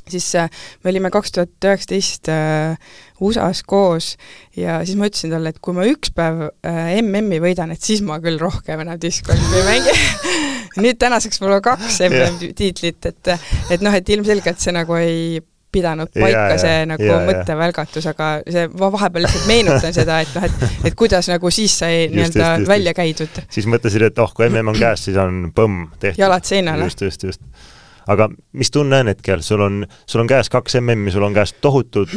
[0.09, 0.51] siis äh,
[0.85, 2.79] me olime kaks tuhat üheksateist äh,
[3.21, 4.15] USA-s koos
[4.57, 8.03] ja siis ma ütlesin talle, et kui ma üks päev äh, MM-i võidan, et siis
[8.07, 9.97] ma küll rohkem enam discgolfi ei mängi
[10.85, 13.35] nüüd tänaseks mul on kaks MM-tiitlit, et
[13.77, 15.41] et noh, et ilmselgelt see nagu ei
[15.71, 20.33] pidanud paika ja, see nagu ja, mõttevälgatus, aga see, ma vahepeal lihtsalt meenutan seda, et
[20.35, 23.43] noh, et et kuidas nagu siis sai nii-öelda välja käidud.
[23.51, 26.19] siis mõtlesid, et oh, kui MM on käes, siis on põmm tehtud.
[26.25, 26.91] jalad seinale.
[26.91, 27.71] just, just, just
[28.09, 31.55] aga mis tunne on hetkel, sul on, sul on käes kaks MM-i, sul on käes
[31.61, 32.13] tohutud,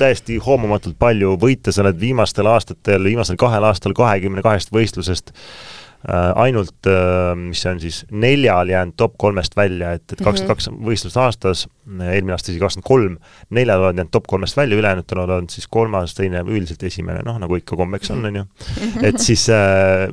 [0.00, 6.32] täiesti hoomamatult palju võite, sa oled viimastel aastatel, viimasel kahel aastal kahekümne kahest võistlusest äh,
[6.38, 10.70] ainult äh,, mis see on siis, neljal jäänud top kolmest välja, et, et kakskümmend kaks
[10.70, 10.84] mhm.
[10.90, 13.18] võistlust aastas, eelmine aasta isegi kakskümmend kolm,
[13.54, 17.58] neljal oled jäänud top kolmest välja, ülejäänutel oled siis kolmas, teine, üldiselt esimene, noh, nagu
[17.58, 18.46] ikka kombeks on, on ju.
[19.10, 20.06] et siis äh,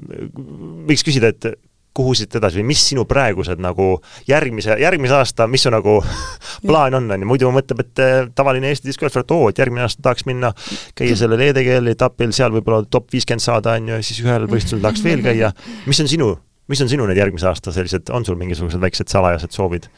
[0.89, 1.53] võiks küsida, et
[1.95, 3.95] kuhu siit edasi või mis sinu praegused nagu
[4.27, 5.97] järgmise, järgmise aasta, mis su nagu
[6.67, 9.85] plaan on, on ju, muidu mõtleb, et eh, tavaline Eesti diskgolfer, et oo, et järgmine
[9.85, 10.51] aasta tahaks minna,
[10.97, 14.83] käia sellel EDGL etapil, seal võib-olla top viiskümmend saada, on ju, ja siis ühel võistlusel
[14.83, 15.53] tahaks veel käia,
[15.87, 16.33] mis on sinu,
[16.71, 19.89] mis on sinu need järgmise aasta sellised, on sul mingisugused väiksed salajased soovid?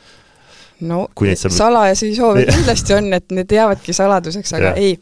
[0.86, 1.54] no saab...
[1.56, 4.78] salajasi soove kindlasti on, et need jäävadki saladuseks, aga ja.
[4.78, 4.94] ei,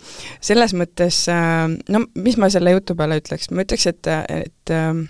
[0.43, 5.03] selles mõttes, äh, no mis ma selle jutu peale ütleks, ma ütleks, et, et äh,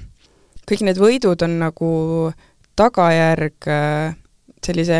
[0.69, 1.89] kõik need võidud on nagu
[2.75, 4.15] tagajärg äh,
[4.65, 4.99] sellise,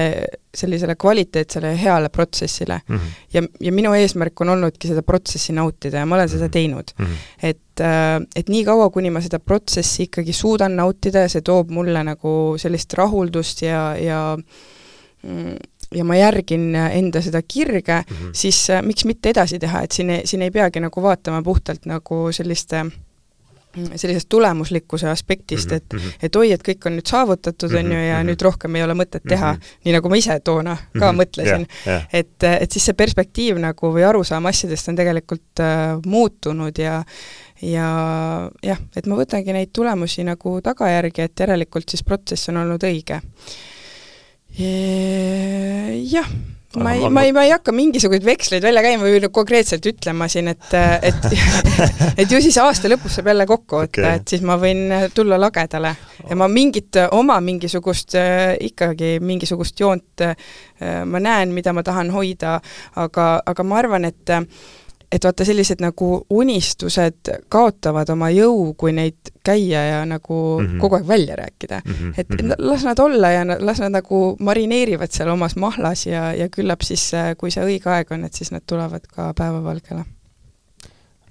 [0.55, 2.95] sellisele kvaliteetsele ja heale protsessile mm.
[2.95, 3.13] -hmm.
[3.33, 6.51] ja, ja minu eesmärk on olnudki seda protsessi nautida ja ma olen seda mhm.
[6.51, 7.05] teinud mm.
[7.05, 7.49] -hmm.
[7.49, 12.03] et, äh, et niikaua, kuni ma seda protsessi ikkagi suudan nautida ja see toob mulle
[12.03, 14.37] nagu sellist rahuldust ja, ja
[15.23, 15.55] mm,
[15.95, 18.29] ja ma järgin enda seda kirge mm, -hmm.
[18.33, 21.85] siis äh, miks mitte edasi teha, et siin ei, siin ei peagi nagu vaatama puhtalt
[21.85, 22.91] nagu selliste äh,
[23.95, 26.17] sellisest tulemuslikkuse aspektist, et mm -hmm.
[26.23, 28.29] et oi, et kõik on nüüd saavutatud, on ju, ja mm -hmm.
[28.29, 29.79] nüüd rohkem ei ole mõtet teha mm, -hmm.
[29.85, 31.21] nii nagu ma ise toona ka mm -hmm.
[31.21, 31.87] mõtlesin yeah,.
[31.87, 32.07] Yeah.
[32.13, 37.03] et, et siis see perspektiiv nagu või arusaam asjadest on tegelikult äh, muutunud ja
[37.61, 37.87] ja
[38.63, 43.21] jah, et ma võtangi neid tulemusi nagu tagajärgi, et järelikult siis protsess on olnud õige.
[46.11, 46.29] jah
[46.81, 50.49] ma ei, ma ei, ma ei hakka mingisuguseid veksleid välja käima või konkreetselt ütlema siin,
[50.51, 50.67] et,
[51.05, 51.27] et
[52.21, 55.39] et ju siis aasta lõpus saab jälle kokku võtta okay., et siis ma võin tulla
[55.41, 55.95] lagedale.
[56.29, 58.17] ja ma mingit oma mingisugust,
[58.69, 60.25] ikkagi mingisugust joont
[61.05, 62.57] ma näen, mida ma tahan hoida,
[63.01, 64.35] aga, aga ma arvan, et
[65.11, 70.79] et vaata, sellised nagu unistused kaotavad oma jõu, kui neid käia ja nagu mm -hmm.
[70.81, 71.93] kogu aeg välja rääkida mm.
[71.93, 72.13] -hmm.
[72.17, 72.51] et mhm.
[72.57, 77.11] las nad olla ja las nad nagu marineerivad seal omas mahlas ja, ja küllap siis,
[77.37, 80.05] kui see õige aeg on, et siis nad tulevad ka päevavalgele.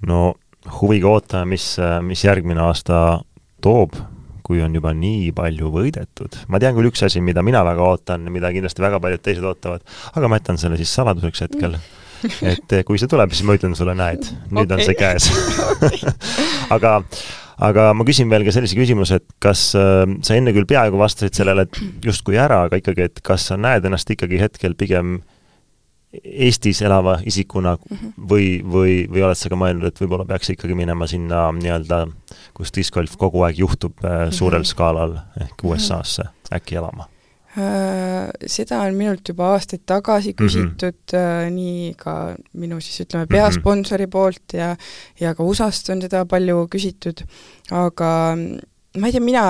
[0.06, 0.34] no
[0.80, 3.20] huviga ootame, mis, mis järgmine aasta
[3.60, 3.96] toob,
[4.44, 6.36] kui on juba nii palju võidetud.
[6.48, 9.84] ma tean küll üks asi, mida mina väga ootan, mida kindlasti väga paljud teised ootavad,
[10.14, 11.78] aga ma jätan selle siis saladuseks hetkel.
[12.52, 14.76] et eh, kui see tuleb, siis ma ütlen sulle, näed, nüüd okay.
[14.76, 15.30] on see käes
[16.76, 16.98] aga
[17.62, 21.36] aga ma küsin veel ka sellise küsimuse, et kas äh, sa enne küll peaaegu vastasid
[21.38, 25.20] sellele, et justkui ära, aga ikkagi, et kas sa näed ennast ikkagi hetkel pigem
[26.14, 28.12] Eestis elava isikuna mhm.
[28.30, 32.04] või, või, või oled sa ka mõelnud, et võib-olla peaks ikkagi minema sinna nii-öelda,
[32.54, 34.70] kus discgolf kogu aeg juhtub äh, suurel mm -hmm.
[34.70, 35.72] skaalal ehk mhm.
[35.72, 37.08] USA-sse äkki elama?
[37.54, 40.38] Äh, seda on minult juba aastaid tagasi mhm.
[40.40, 41.52] küsitud mm, -hmm.
[41.54, 42.14] nii ka
[42.58, 44.72] minu siis ütleme, peasponsori poolt ja
[45.20, 47.22] ja ka USA-st on seda palju küsitud,
[47.70, 48.10] aga
[48.98, 49.44] ma ei tea, mina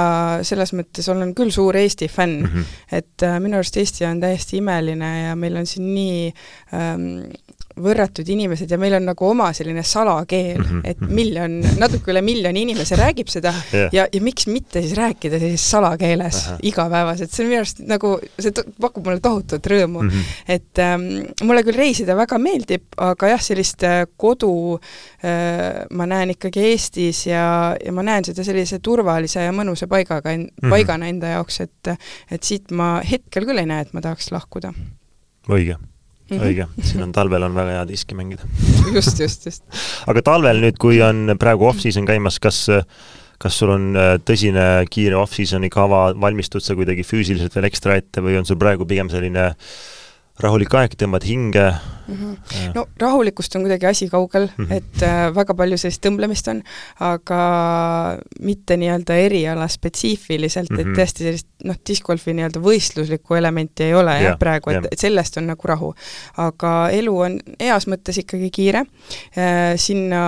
[0.44, 2.76] selles mõttes olen küll suur Eesti fänn mm, -hmm.
[2.92, 6.34] et äh, minu arust Eesti on täiesti imeline ja meil on siin nii
[6.76, 7.09] ähm,
[7.75, 10.83] võrratud inimesed ja meil on nagu oma selline salakeel mm, -hmm.
[10.87, 13.89] et miljon, natuke üle miljoni inimese räägib seda yeah.
[13.93, 16.59] ja, ja miks mitte siis rääkida sellises salakeeles -huh.
[16.62, 20.11] igapäevaselt, see on minu arust nagu, see pakub mulle tohutut rõõmu mm.
[20.11, 20.45] -hmm.
[20.49, 21.09] et ähm,
[21.43, 27.27] mulle küll reisida väga meeldib, aga jah, sellist äh, kodu äh, ma näen ikkagi Eestis
[27.27, 30.70] ja, ja ma näen seda sellise turvalise ja mõnusa paigaga en, mm, -hmm.
[30.70, 31.97] paigana enda jaoks, et
[32.31, 34.72] et siit ma hetkel küll ei näe, et ma tahaks lahkuda.
[35.49, 35.77] õige
[36.31, 36.47] Mm -hmm.
[36.49, 38.47] õige, siin on talvel on väga hea diski mängida
[38.97, 39.64] just, just, just.
[40.09, 42.64] aga talvel nüüd, kui on praegu off-season käimas, kas
[43.39, 48.22] kas sul on äh, tõsine kiire off-season'i kava, valmistud sa kuidagi füüsiliselt veel ekstra ette
[48.25, 49.53] või on sul praegu pigem selline
[50.41, 51.66] rahulik aeg, tõmbad hinge
[52.07, 52.14] mm.
[52.14, 52.70] -hmm.
[52.74, 54.72] no rahulikust on kuidagi asi kaugel mm, -hmm.
[54.76, 56.62] et äh, väga palju sellist tõmblemist on,
[57.00, 57.40] aga
[58.40, 60.80] mitte nii-öelda eriala spetsiifiliselt mm, -hmm.
[60.80, 61.00] et mhm.
[61.00, 65.36] tõesti sellist noh, discgolfi nii-öelda võistluslikku elementi ei ole jah ja, praegu, et, et sellest
[65.36, 65.94] on nagu rahu.
[66.36, 68.84] aga elu on heas mõttes ikkagi kiire
[69.38, 70.24] äh,, sinna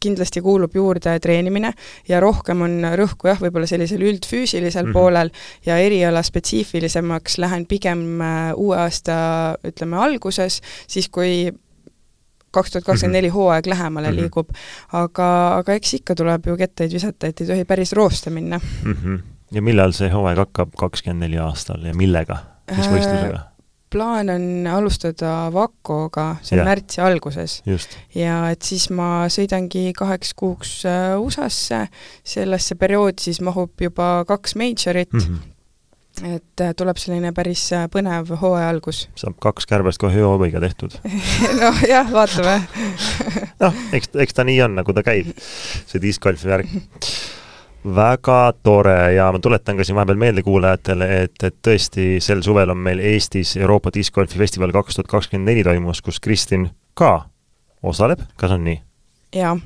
[0.00, 1.72] kindlasti kuulub juurde treenimine
[2.08, 4.92] ja rohkem on rõhku jah, võib-olla sellisel üldfüüsilisel mm -hmm.
[4.92, 5.30] poolel
[5.66, 11.50] ja eriala spetsiifilisemaks lähen pigem äh, uue aasta ütleme alguses, siis kui
[12.50, 13.34] kaks tuhat kakskümmend neli mhm.
[13.34, 14.20] hooaeg lähemale mm -hmm.
[14.20, 14.48] liigub.
[14.92, 18.92] aga, aga eks ikka tuleb ju kettaid visata, et ei tohi päris rooste minna mm.
[18.92, 19.18] -hmm.
[19.52, 22.36] ja millal see hooaeg hakkab, kakskümmend neli aastal ja millega,
[22.76, 23.47] mis äh, võistlusega?
[23.90, 26.66] Plaan on alustada Vakoga, see on ja.
[26.68, 27.60] märtsi alguses.
[28.14, 31.86] ja et siis ma sõidangi kaheks kuuks äh, USA-sse,
[32.26, 36.34] sellesse perioodi siis mahub juba kaks majorit mm, -hmm.
[36.34, 39.08] et äh, tuleb selline päris äh, põnev hooaja algus.
[39.14, 40.98] saab kaks kärbest kohe hea hooviga tehtud
[41.62, 42.62] noh jah, vaatame
[43.64, 45.32] noh, eks, eks ta nii on, nagu ta käib,
[45.86, 46.72] see discgolfi värk
[47.84, 52.74] väga tore ja ma tuletan ka siin vahepeal meelde kuulajatele, et, et tõesti sel suvel
[52.74, 56.68] on meil Eestis Euroopa Discgolfi festival kaks tuhat kakskümmend neli toimus, kus Kristin
[56.98, 57.28] ka
[57.82, 58.80] osaleb, kas on nii?
[59.36, 59.56] jaa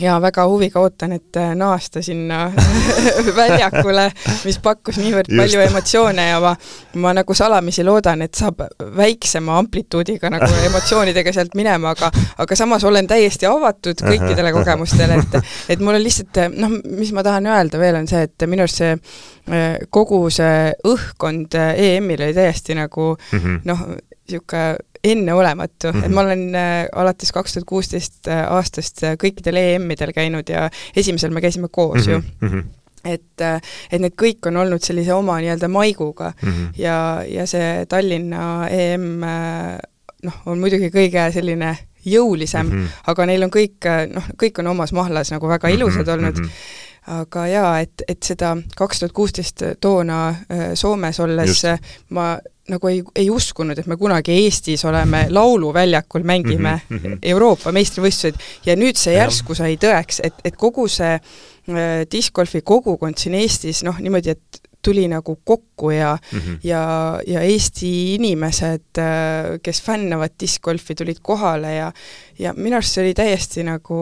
[0.00, 2.46] ja väga huviga ootan, et äh, naasta sinna
[3.40, 4.08] väljakule,
[4.44, 5.38] mis pakkus niivõrd Just.
[5.40, 6.54] palju emotsioone ja ma,
[7.02, 8.64] ma nagu salamisi loodan, et saab
[8.96, 12.10] väiksema amplituudiga nagu emotsioonidega sealt minema, aga
[12.42, 17.24] aga samas olen täiesti avatud kõikidele kogemustele, et et mul on lihtsalt noh, mis ma
[17.26, 22.24] tahan öelda veel, on see, et minu arust see äh, kogu see õhkkond äh, EM-il
[22.28, 23.60] oli täiesti nagu mm -hmm.
[23.68, 23.86] noh,
[24.32, 26.04] niisugune enneolematu mm, -hmm.
[26.04, 26.14] et mhm.
[26.14, 31.30] ma olen äh, alates kaks tuhat kuusteist äh, aastast äh, kõikidel EM-idel käinud ja esimesel
[31.30, 32.22] me käisime koos mm -hmm.
[32.40, 32.48] ju mm.
[32.48, 32.64] -hmm
[33.04, 33.60] et, äh,
[33.92, 36.68] et need kõik on olnud sellise oma nii-öelda maiguga mm -hmm.
[36.78, 39.78] ja, ja see Tallinna EM äh,
[40.22, 42.88] noh, on muidugi kõige selline jõulisem mm, -hmm.
[43.06, 46.12] aga neil on kõik, noh, kõik on omas mahlas nagu väga mhm, ilusad mm -hmm.
[46.12, 46.44] olnud mm.
[46.44, 51.88] -hmm aga jaa, et, et seda kaks tuhat kuusteist toona äh, Soomes olles Just.
[52.10, 52.36] ma
[52.70, 57.18] nagu ei, ei uskunud, et me kunagi Eestis oleme lauluväljakul, mängime mm -hmm.
[57.22, 63.18] Euroopa meistrivõistluseid ja nüüd see järsku sai tõeks, et, et kogu see äh, discgolfi kogukond
[63.18, 66.58] siin Eestis noh, niimoodi, et tuli nagu kokku ja mm, -hmm.
[66.64, 66.82] ja,
[67.26, 71.92] ja Eesti inimesed, äh, kes fännavad discgolfi, tulid kohale ja
[72.38, 73.96] ja minu arust see oli täiesti nagu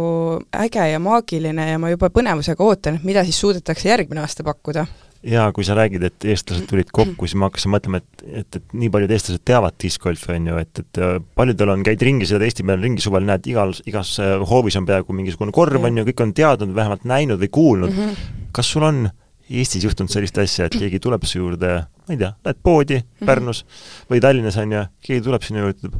[0.56, 4.86] äge ja maagiline ja ma juba põnevusega ootan, et mida siis suudetakse järgmine aasta pakkuda
[5.26, 8.76] jaa, kui sa räägid, et eestlased tulid kokku, siis ma hakkasin mõtlema, et, et, et
[8.76, 12.46] nii paljud eestlased teavad discgolfi, on ju, et, et äh, paljudel on, käid ringi, sõidad
[12.48, 16.06] Eesti peal ringi suvel, näed igal, igas äh, hoovis on peaaegu mingisugune korv, on ju,
[16.10, 18.06] kõik on teadnud, vähemalt näinud või kuulnud mm.
[18.06, 18.46] -hmm.
[18.56, 19.08] kas sul on
[19.50, 21.72] Eestis juhtunud sellist asja, et keegi tuleb su juurde,
[22.06, 23.26] ma ei tea, lähed poodi -hmm.
[23.26, 23.64] Pärnus
[24.10, 25.98] või Tallinnas, on ju, keegi tuleb sinu juurde, ütleb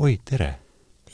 [0.00, 0.54] oi, tere!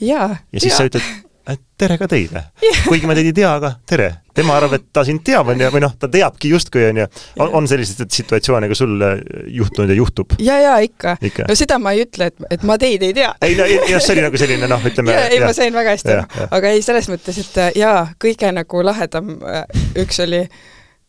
[0.01, 0.79] ja, ja siis ja.
[0.79, 1.07] sa ütled,
[1.47, 2.43] et tere ka teile.
[2.89, 4.09] kuigi ma teid ei tea, aga tere.
[4.37, 7.07] tema arvab, et ta sind teab, on ju, või noh, ta teabki justkui, on ju.
[7.47, 9.21] on selliseid situatsioone ka sul äh,
[9.55, 10.37] juhtunud ja juhtub?
[10.43, 11.47] ja, ja ikka, ikka..
[11.49, 13.33] no seda ma ei ütle, et, et ma teid ei tea.
[13.47, 16.49] ei no jah, see oli nagu selline noh, ütleme ei, ma sain väga hästi aru,
[16.59, 19.65] aga ei, selles mõttes, et äh, jaa, kõige nagu lahedam äh,
[20.03, 20.45] üks oli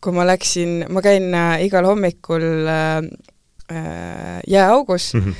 [0.02, 2.96] kui ma läksin, ma käin äh, igal hommikul äh,
[3.72, 5.34] äh, jääaugus mm -hmm.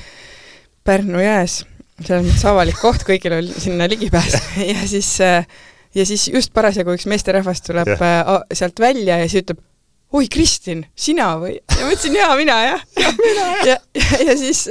[0.83, 1.65] Pärnu jões,
[2.01, 4.37] selles mõttes avalik koht, kõigil on sinna ligipääs
[4.73, 5.45] ja siis äh,
[5.95, 8.45] ja siis just parasjagu üks meesterahvas tuleb yeah.
[8.53, 9.61] sealt välja ja siis ütleb,
[10.13, 11.55] oi, Kristin, sina või?
[11.57, 12.83] ja ma ütlesin, jaa, mina jah.
[13.37, 14.65] ja, ja, ja, ja siis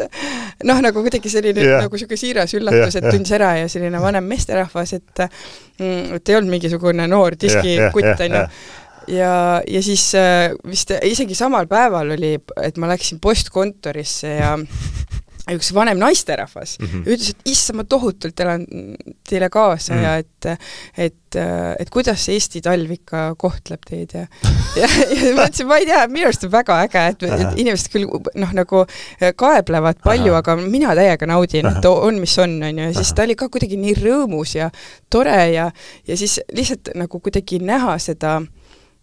[0.67, 1.85] noh, nagu kuidagi selline yeah.
[1.85, 6.29] nagu niisugune siiras üllatus yeah,, et tundis ära ja selline vanem meesterahvas, et mm, et
[6.29, 8.45] ei olnud mingisugune noor diskikutt yeah,, on ju
[9.09, 14.57] ja, ja siis äh, vist isegi samal päeval oli, et ma läksin postkontorisse ja
[15.49, 17.05] üks vanem naisterahvas mm -hmm.
[17.09, 18.67] ütles, et issand, ma tohutult elan
[19.29, 20.05] teile kaasa mm -hmm.
[20.05, 20.47] ja et
[20.99, 21.37] et,
[21.79, 24.27] et kuidas see Eesti talv ikka kohtleb teid ja
[24.83, 24.89] ja,
[25.23, 28.07] ja ma ütlesin, ma ei tea, minu arust on väga äge, et, et inimesed küll
[28.35, 28.85] noh, nagu
[29.37, 33.25] kaeblevad palju, aga mina täiega naudin, et on, mis on, on ju, ja siis ta
[33.25, 34.71] oli ka kuidagi nii rõõmus ja
[35.11, 35.71] tore ja
[36.09, 38.49] ja siis lihtsalt nagu kuidagi näha seda äh,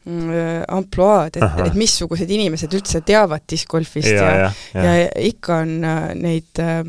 [0.06, 4.84] ampluaad, et, et missugused inimesed üldse teavad discgolfist ja, ja, ja, ja.
[5.02, 6.84] ja ikka on äh, neid äh,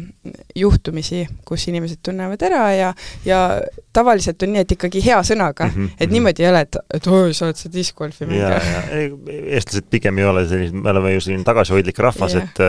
[0.57, 2.91] juhtumisi, kus inimesed tunnevad ära ja,
[3.25, 3.41] ja
[3.97, 6.13] tavaliselt on nii, et ikkagi hea sõnaga mm, -hmm, et mhm.
[6.19, 8.61] niimoodi ei ole, et, et oi, sa oled see discgolfi mängija.
[9.33, 12.65] eestlased pigem ei ole sellised, me oleme ju selline tagasihoidlik rahvas, et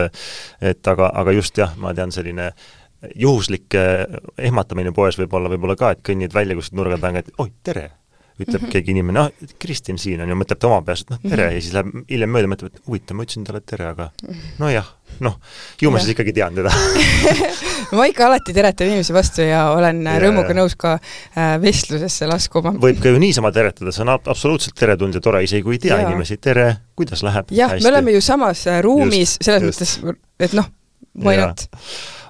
[0.72, 2.52] et aga, aga just jah, ma tean, selline
[3.14, 3.76] juhuslik
[4.38, 7.90] ehmatamine poes võib olla võib-olla ka, et kõnnid välja kuskilt nurga taga, et oi, tere
[8.38, 8.72] ütleb mm -hmm.
[8.72, 11.48] keegi inimene, noh, Kristin siin on ju, mõtleb ta oma peas, et noh, tere mm,
[11.48, 11.54] -hmm.
[11.54, 14.10] ja siis läheb hiljem mööda, mõtleb, et huvitav, ma ütlesin talle tere, aga
[14.62, 14.90] nojah,
[15.26, 15.38] noh,
[15.82, 16.72] ju ma siis ikkagi tean teda
[17.98, 22.74] ma ikka alati teretan inimesi vastu ja olen ja, rõõmuga nõus ka äh, vestlusesse laskuma.
[22.86, 25.98] võib ka ju niisama teretada, see on absoluutselt teretulnud ja tore, isegi kui ei tea
[25.98, 26.08] ja.
[26.08, 27.50] inimesi, tere, kuidas läheb?
[27.50, 29.80] jah, me oleme ju samas äh, ruumis, selles just.
[29.80, 30.70] mõttes, et noh,
[31.18, 31.66] why not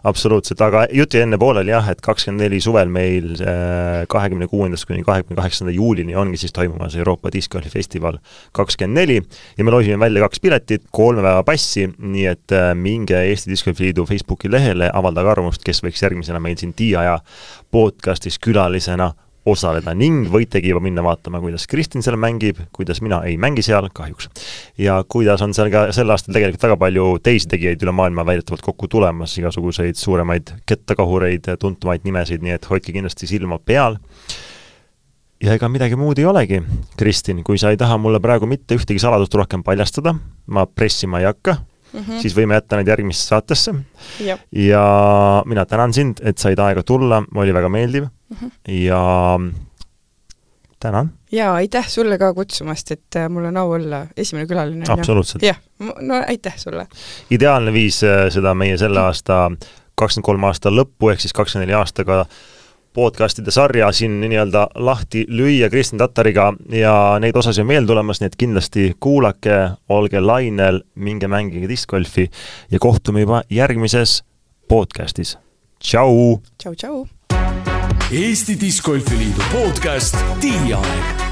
[0.05, 4.89] absoluutselt, aga jutt jäi enne pooleli jah, et kakskümmend neli suvel meil äh, kahekümne kuuendast
[4.89, 8.19] kuni kahekümne kaheksanda juulini ongi siis toimumas Euroopa Discgolfi festival
[8.57, 9.21] kakskümmend neli
[9.59, 13.89] ja me loosime välja kaks piletit, kolme päeva passi, nii et äh, minge Eesti Discgolfi
[13.89, 17.19] Liidu Facebooki lehele, avaldage arvamust, kes võiks järgmisena meil siin Tiia
[17.75, 19.13] podcastis külalisena
[19.53, 23.89] osaleda ning võitegi juba minna vaatama, kuidas Kristin seal mängib, kuidas mina ei mängi seal,
[23.95, 24.29] kahjuks.
[24.79, 28.65] ja kuidas on seal ka sel aastal tegelikult väga palju teisi tegijaid üle maailma väidetavalt
[28.65, 33.99] kokku tulemas, igasuguseid suuremaid kettakahureid, tuntumaid nimesid, nii et hoidke kindlasti silma peal.
[35.43, 36.63] ja ega midagi muud ei olegi,
[36.99, 40.15] Kristin, kui sa ei taha mulle praegu mitte ühtegi saladust rohkem paljastada,
[40.47, 41.61] ma pressima ei hakka,
[41.93, 42.21] Mm -hmm.
[42.21, 43.75] siis võime jätta need järgmisse saatesse.
[44.53, 48.51] ja mina tänan sind, et said aega tulla, oli väga meeldiv mm -hmm.
[48.73, 49.39] ja
[50.81, 51.13] tänan.
[51.33, 54.85] jaa, aitäh sulle ka kutsumast, et äh, mul on au olla esimene külaline.
[54.89, 55.43] absoluutselt.
[55.43, 56.87] jah, no aitäh sulle.
[57.31, 59.51] ideaalne viis äh, seda meie selle aasta
[59.99, 62.27] kakskümmend kolm aasta lõppu ehk siis kakskümmend neli aastaga
[62.99, 68.27] podcastide sarja siin nii-öelda lahti lüüa Kristjan Tatariga ja neid osasid on veel tulemas, nii
[68.33, 72.27] et kindlasti kuulake, olge lainel, minge mängige discgolfi
[72.71, 74.25] ja kohtume juba järgmises
[74.69, 75.37] podcastis.
[75.79, 76.43] tšau!
[76.59, 77.07] tšau, tšau!
[78.11, 81.28] Eesti Discgolfi Liidu podcast Tiiaeg